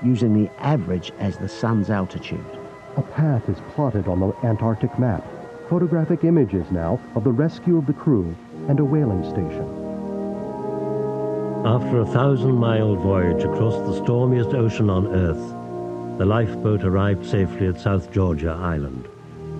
using 0.03 0.33
the 0.33 0.49
average 0.59 1.11
as 1.19 1.37
the 1.37 1.49
sun's 1.49 1.89
altitude. 1.89 2.45
A 2.97 3.01
path 3.01 3.49
is 3.49 3.57
plotted 3.71 4.07
on 4.07 4.19
the 4.19 4.33
Antarctic 4.43 4.97
map. 4.99 5.25
Photographic 5.69 6.23
images 6.23 6.69
now 6.71 6.99
of 7.15 7.23
the 7.23 7.31
rescue 7.31 7.77
of 7.77 7.87
the 7.87 7.93
crew 7.93 8.35
and 8.67 8.79
a 8.79 8.85
whaling 8.85 9.23
station. 9.23 9.67
After 11.65 11.99
a 11.99 12.05
thousand-mile 12.05 12.95
voyage 12.97 13.43
across 13.43 13.75
the 13.87 14.03
stormiest 14.03 14.53
ocean 14.53 14.89
on 14.89 15.07
Earth, 15.07 16.17
the 16.19 16.25
lifeboat 16.25 16.83
arrived 16.83 17.25
safely 17.25 17.67
at 17.67 17.79
South 17.79 18.11
Georgia 18.11 18.51
Island. 18.51 19.07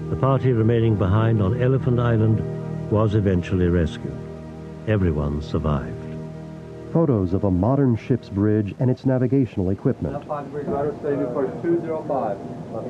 The 0.09 0.15
party 0.15 0.51
remaining 0.51 0.95
behind 0.95 1.41
on 1.41 1.61
Elephant 1.61 1.99
Island 1.99 2.39
was 2.91 3.15
eventually 3.15 3.67
rescued. 3.67 4.15
Everyone 4.87 5.41
survived. 5.41 5.95
Photos 6.93 7.33
of 7.33 7.43
a 7.43 7.49
modern 7.49 7.97
ship's 7.97 8.29
bridge 8.29 8.75
and 8.79 8.91
its 8.91 9.05
navigational 9.05 9.71
equipment. 9.71 10.13
Left 10.13 10.27
5 10.27 10.45
degrees 10.45 10.67
rudder, 10.67 10.93
stay 10.99 11.15
course 11.33 11.51
205. 11.63 12.37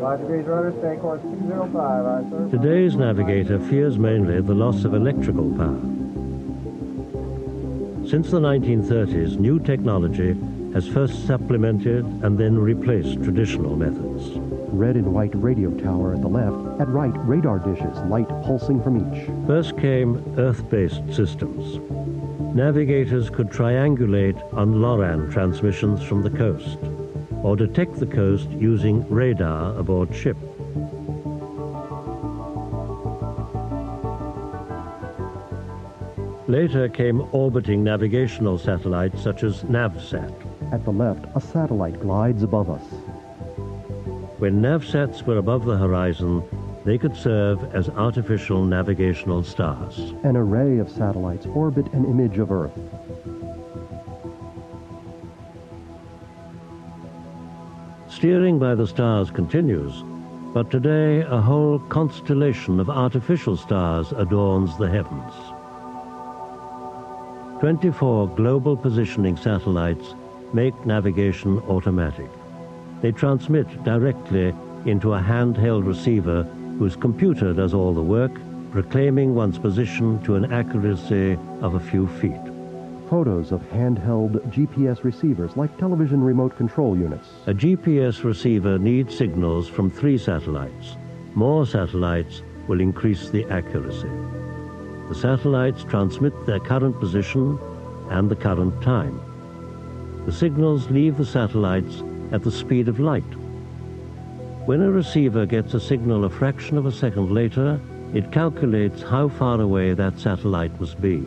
5 0.02 0.20
degrees 0.20 0.46
rudder, 0.46 0.74
stay 0.80 0.98
course 0.98 1.22
205. 1.22 2.52
Today's 2.52 2.96
navigator 2.96 3.60
fears 3.60 3.98
mainly 3.98 4.42
the 4.42 4.54
loss 4.54 4.84
of 4.84 4.94
electrical 4.94 5.50
power. 5.56 5.82
Since 8.08 8.30
the 8.30 8.42
1930s, 8.42 9.38
new 9.40 9.60
technology 9.60 10.36
has 10.74 10.86
first 10.88 11.26
supplemented 11.26 12.06
and 12.24 12.38
then 12.38 12.60
replaced 12.60 13.24
traditional 13.24 13.78
methods. 13.78 14.38
Red 14.70 14.96
and 14.96 15.14
white 15.14 15.34
radio 15.36 15.72
tower 15.72 16.14
at 16.14 16.22
the 16.22 16.28
left, 16.28 16.82
at 16.82 16.88
right 16.90 17.14
radar 17.28 17.60
dishes, 17.60 17.98
light 18.10 18.28
pulsing 18.44 18.82
from 18.84 18.98
each. 18.98 19.26
First 19.48 19.78
came 19.78 20.22
Earth-based 20.38 21.14
systems. 21.14 21.80
Navigators 22.56 23.30
could 23.30 23.50
triangulate 23.50 24.42
on 24.54 24.82
LORAN 24.82 25.30
transmissions 25.32 26.02
from 26.04 26.22
the 26.22 26.30
coast, 26.30 26.78
or 27.44 27.56
detect 27.56 27.96
the 28.00 28.06
coast 28.06 28.50
using 28.52 29.08
radar 29.10 29.78
aboard 29.78 30.14
ship. 30.16 30.38
Later 36.48 36.88
came 36.88 37.28
orbiting 37.32 37.84
navigational 37.84 38.58
satellites 38.58 39.22
such 39.22 39.44
as 39.44 39.64
NavSat. 39.64 40.34
At 40.72 40.86
the 40.86 40.92
left, 40.92 41.26
a 41.36 41.42
satellite 41.42 42.00
glides 42.00 42.44
above 42.44 42.70
us. 42.70 42.84
When 44.38 44.62
NavSats 44.62 45.26
were 45.26 45.38
above 45.38 45.64
the 45.64 45.78
horizon, 45.78 46.44
they 46.84 46.98
could 46.98 47.16
serve 47.16 47.74
as 47.74 47.88
artificial 47.88 48.66
navigational 48.66 49.44
stars. 49.44 50.14
An 50.24 50.36
array 50.36 50.80
of 50.80 50.90
satellites 50.90 51.46
orbit 51.46 51.88
an 51.94 52.04
image 52.04 52.38
of 52.38 52.52
Earth. 52.52 52.78
Steering 58.10 58.60
by 58.60 58.76
the 58.76 58.86
stars 58.86 59.32
continues, 59.32 60.04
but 60.54 60.70
today 60.70 61.22
a 61.22 61.40
whole 61.40 61.80
constellation 61.80 62.82
of 62.82 62.90
artificial 62.90 63.56
stars 63.56 64.12
adorns 64.18 64.78
the 64.78 64.90
heavens. 64.90 65.34
24 67.62 68.28
global 68.36 68.76
positioning 68.76 69.38
satellites 69.38 70.14
make 70.52 70.86
navigation 70.86 71.60
automatic. 71.70 72.30
They 73.02 73.12
transmit 73.12 73.84
directly 73.84 74.54
into 74.86 75.14
a 75.14 75.20
handheld 75.20 75.86
receiver 75.86 76.44
whose 76.80 76.96
computer 76.96 77.54
does 77.54 77.74
all 77.74 77.94
the 77.94 78.02
work, 78.02 78.32
proclaiming 78.72 79.36
one's 79.36 79.58
position 79.58 80.22
to 80.24 80.36
an 80.36 80.52
accuracy 80.52 81.38
of 81.62 81.76
a 81.76 81.80
few 81.80 82.08
feet. 82.08 82.42
Photos 83.10 83.52
of 83.52 83.62
handheld 83.70 84.42
GPS 84.52 85.04
receivers 85.04 85.56
like 85.56 85.78
television 85.78 86.24
remote 86.24 86.58
control 86.58 86.98
units. 86.98 87.30
A 87.48 87.54
GPS 87.54 88.24
receiver 88.24 88.78
needs 88.80 89.16
signals 89.16 89.68
from 89.68 89.92
three 89.92 90.18
satellites. 90.18 90.98
More 91.36 91.66
satellites 91.66 92.42
will 92.68 92.82
increase 92.82 93.30
the 93.30 93.46
accuracy. 93.46 94.10
The 95.10 95.16
satellites 95.16 95.84
transmit 95.84 96.34
their 96.46 96.60
current 96.60 97.00
position 97.00 97.60
and 98.10 98.30
the 98.30 98.36
current 98.36 98.82
time. 98.82 99.22
The 100.26 100.32
signals 100.32 100.90
leave 100.90 101.18
the 101.18 101.26
satellites 101.26 102.02
at 102.36 102.44
the 102.44 102.52
speed 102.52 102.90
of 102.90 103.00
light. 103.00 103.24
When 104.66 104.82
a 104.82 104.92
receiver 104.92 105.46
gets 105.46 105.74
a 105.74 105.80
signal 105.80 106.26
a 106.26 106.30
fraction 106.30 106.78
of 106.78 106.86
a 106.86 106.92
second 106.92 107.32
later, 107.32 107.80
it 108.14 108.34
calculates 108.34 109.02
how 109.02 109.30
far 109.30 109.62
away 109.62 109.94
that 109.94 110.20
satellite 110.20 110.78
must 110.82 111.00
be. 111.00 111.24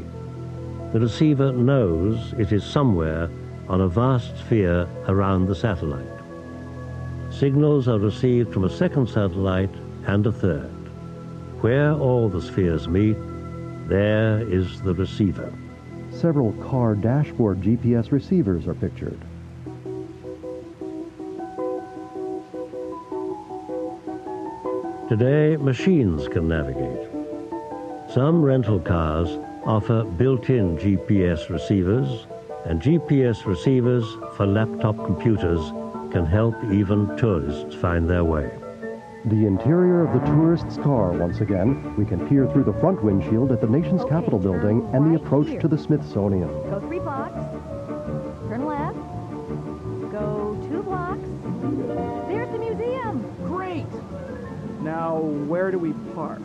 The 0.93 1.01
receiver 1.01 1.51
knows 1.51 2.35
it 2.39 2.53
is 2.53 2.63
somewhere 2.63 3.31
on 3.69 3.81
a 3.81 3.89
vast 3.89 4.37
sphere 4.41 4.87
around 5.07 5.47
the 5.47 5.55
satellite. 5.55 6.07
Signals 7.31 7.89
are 7.89 7.99
received 7.99 8.53
from 8.53 8.65
a 8.65 8.71
second 8.71 9.09
satellite 9.09 9.75
and 10.07 10.27
a 10.27 10.33
third. 10.33 10.71
Where 11.63 11.93
all 11.93 12.29
the 12.29 12.43
spheres 12.43 12.87
meet, 12.87 13.17
there 13.89 14.41
is 14.43 14.83
the 14.83 14.93
receiver. 14.95 15.51
Several 16.11 16.53
car 16.69 16.95
dashboard 16.95 17.63
GPS 17.63 18.13
receivers 18.13 18.67
are 18.67 18.75
pictured. 18.75 19.19
Today, 25.09 25.57
machines 25.57 26.29
can 26.29 26.49
navigate. 26.49 27.09
Some 28.13 28.43
rental 28.43 28.79
cars 28.79 29.39
offer 29.65 30.05
built-in 30.05 30.77
GPS 30.77 31.49
receivers, 31.49 32.27
and 32.67 32.83
GPS 32.83 33.47
receivers 33.47 34.05
for 34.37 34.47
laptop 34.47 34.97
computers 35.07 35.61
can 36.13 36.27
help 36.27 36.55
even 36.71 37.17
tourists 37.17 37.75
find 37.75 38.07
their 38.07 38.25
way. 38.25 38.51
The 39.25 39.47
interior 39.47 40.07
of 40.07 40.13
the 40.13 40.27
tourist's 40.27 40.77
car 40.77 41.13
once 41.13 41.41
again. 41.41 41.97
We 41.97 42.05
can 42.05 42.29
peer 42.29 42.47
through 42.53 42.65
the 42.65 42.79
front 42.79 43.03
windshield 43.03 43.51
at 43.51 43.63
the 43.63 43.67
nation's 43.67 44.05
Capitol 44.05 44.39
building 44.39 44.87
and 44.93 45.11
the 45.11 45.17
approach 45.17 45.59
to 45.63 45.69
the 45.69 45.79
Smithsonian. 45.79 46.51
Now, 54.89 55.19
where 55.19 55.71
do 55.71 55.79
we 55.79 55.93
park? 56.15 56.41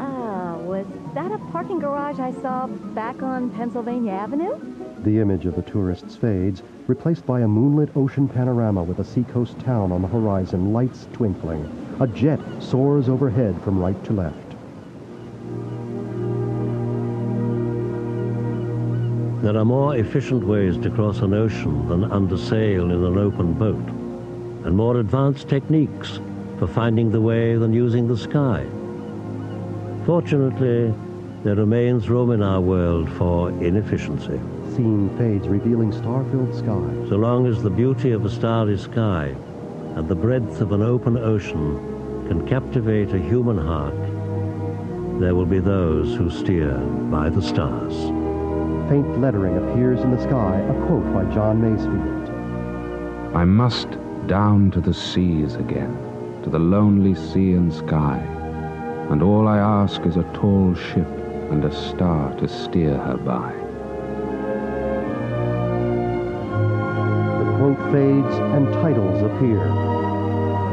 Ah, 0.00 0.56
was 0.56 0.84
that 1.14 1.30
a 1.30 1.38
parking 1.52 1.78
garage 1.78 2.18
I 2.18 2.32
saw 2.42 2.66
back 2.66 3.22
on 3.22 3.50
Pennsylvania 3.50 4.10
Avenue? 4.10 4.58
The 5.04 5.20
image 5.20 5.46
of 5.46 5.54
the 5.54 5.62
tourists 5.62 6.16
fades, 6.16 6.64
replaced 6.88 7.24
by 7.24 7.42
a 7.42 7.46
moonlit 7.46 7.96
ocean 7.96 8.26
panorama 8.26 8.82
with 8.82 8.98
a 8.98 9.04
seacoast 9.04 9.60
town 9.60 9.92
on 9.92 10.02
the 10.02 10.08
horizon, 10.08 10.72
lights 10.72 11.06
twinkling. 11.12 11.62
A 12.00 12.08
jet 12.08 12.40
soars 12.58 13.08
overhead 13.08 13.62
from 13.62 13.78
right 13.78 14.02
to 14.06 14.12
left. 14.12 14.56
There 19.44 19.56
are 19.56 19.64
more 19.64 19.96
efficient 19.96 20.44
ways 20.44 20.76
to 20.78 20.90
cross 20.90 21.20
an 21.20 21.32
ocean 21.32 21.88
than 21.88 22.10
under 22.10 22.36
sail 22.36 22.90
in 22.90 23.04
an 23.04 23.18
open 23.18 23.54
boat, 23.54 23.86
and 24.66 24.76
more 24.76 24.98
advanced 24.98 25.48
techniques 25.48 26.18
for 26.58 26.66
finding 26.66 27.10
the 27.10 27.20
way 27.20 27.56
than 27.56 27.72
using 27.72 28.06
the 28.06 28.16
sky. 28.16 28.64
Fortunately, 30.06 30.94
there 31.42 31.56
remains 31.56 32.08
room 32.08 32.30
in 32.30 32.42
our 32.42 32.60
world 32.60 33.10
for 33.12 33.50
inefficiency. 33.62 34.40
Scene 34.74 35.10
fades, 35.18 35.46
revealing 35.46 35.92
star-filled 35.92 36.54
sky. 36.54 37.08
So 37.08 37.16
long 37.16 37.46
as 37.46 37.62
the 37.62 37.70
beauty 37.70 38.12
of 38.12 38.24
a 38.24 38.30
starry 38.30 38.78
sky 38.78 39.34
and 39.96 40.08
the 40.08 40.14
breadth 40.14 40.60
of 40.60 40.72
an 40.72 40.82
open 40.82 41.16
ocean 41.16 42.26
can 42.28 42.46
captivate 42.48 43.12
a 43.12 43.18
human 43.18 43.58
heart, 43.58 43.94
there 45.20 45.34
will 45.34 45.46
be 45.46 45.60
those 45.60 46.16
who 46.16 46.30
steer 46.30 46.74
by 47.10 47.28
the 47.28 47.42
stars. 47.42 47.94
Faint 48.88 49.20
lettering 49.20 49.56
appears 49.56 50.00
in 50.00 50.10
the 50.10 50.22
sky, 50.22 50.58
a 50.60 50.86
quote 50.86 51.12
by 51.14 51.24
John 51.32 51.60
Masefield. 51.60 53.34
I 53.34 53.44
must 53.44 53.88
down 54.26 54.70
to 54.72 54.80
the 54.80 54.94
seas 54.94 55.54
again, 55.54 55.96
to 56.44 56.50
the 56.50 56.58
lonely 56.58 57.14
sea 57.14 57.54
and 57.54 57.72
sky, 57.72 58.18
and 59.10 59.22
all 59.22 59.48
I 59.48 59.56
ask 59.56 60.02
is 60.02 60.18
a 60.18 60.30
tall 60.34 60.74
ship 60.74 61.08
and 61.50 61.64
a 61.64 61.74
star 61.74 62.36
to 62.36 62.46
steer 62.46 62.98
her 62.98 63.16
by. 63.16 63.50
The 67.40 67.56
quote 67.56 67.80
fades 67.90 68.36
and 68.52 68.70
titles 68.74 69.22
appear. 69.22 69.64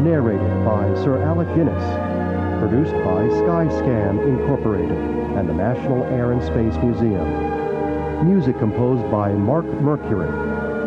Narrated 0.01 0.65
by 0.65 0.93
Sir 1.03 1.21
Alec 1.23 1.47
Guinness. 1.55 2.59
Produced 2.59 2.93
by 3.05 3.29
Skyscan 3.39 4.27
Incorporated 4.27 4.97
and 5.37 5.47
the 5.47 5.53
National 5.53 6.03
Air 6.05 6.33
and 6.33 6.43
Space 6.43 6.75
Museum. 6.83 8.27
Music 8.27 8.59
composed 8.59 9.09
by 9.09 9.31
Mark 9.31 9.65
Mercury. 9.65 10.27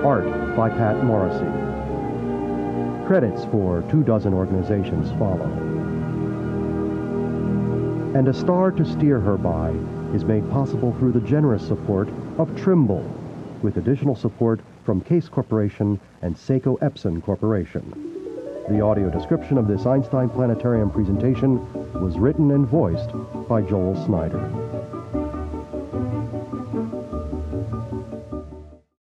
Art 0.04 0.56
by 0.56 0.68
Pat 0.68 1.02
Morrissey. 1.04 1.63
Credits 3.06 3.44
for 3.46 3.84
two 3.90 4.02
dozen 4.02 4.32
organizations 4.32 5.10
follow. 5.18 5.44
And 8.14 8.26
A 8.28 8.32
Star 8.32 8.70
to 8.70 8.84
Steer 8.84 9.20
Her 9.20 9.36
By 9.36 9.70
is 10.14 10.24
made 10.24 10.48
possible 10.50 10.94
through 10.98 11.12
the 11.12 11.20
generous 11.20 11.66
support 11.66 12.08
of 12.38 12.56
Trimble, 12.56 13.04
with 13.60 13.76
additional 13.76 14.16
support 14.16 14.60
from 14.84 15.02
Case 15.02 15.28
Corporation 15.28 16.00
and 16.22 16.34
Seiko 16.34 16.78
Epson 16.78 17.22
Corporation. 17.22 17.84
The 18.70 18.80
audio 18.80 19.10
description 19.10 19.58
of 19.58 19.68
this 19.68 19.84
Einstein 19.84 20.30
Planetarium 20.30 20.90
presentation 20.90 21.60
was 22.00 22.18
written 22.18 22.52
and 22.52 22.66
voiced 22.66 23.10
by 23.48 23.60
Joel 23.60 24.02
Snyder. 24.06 24.63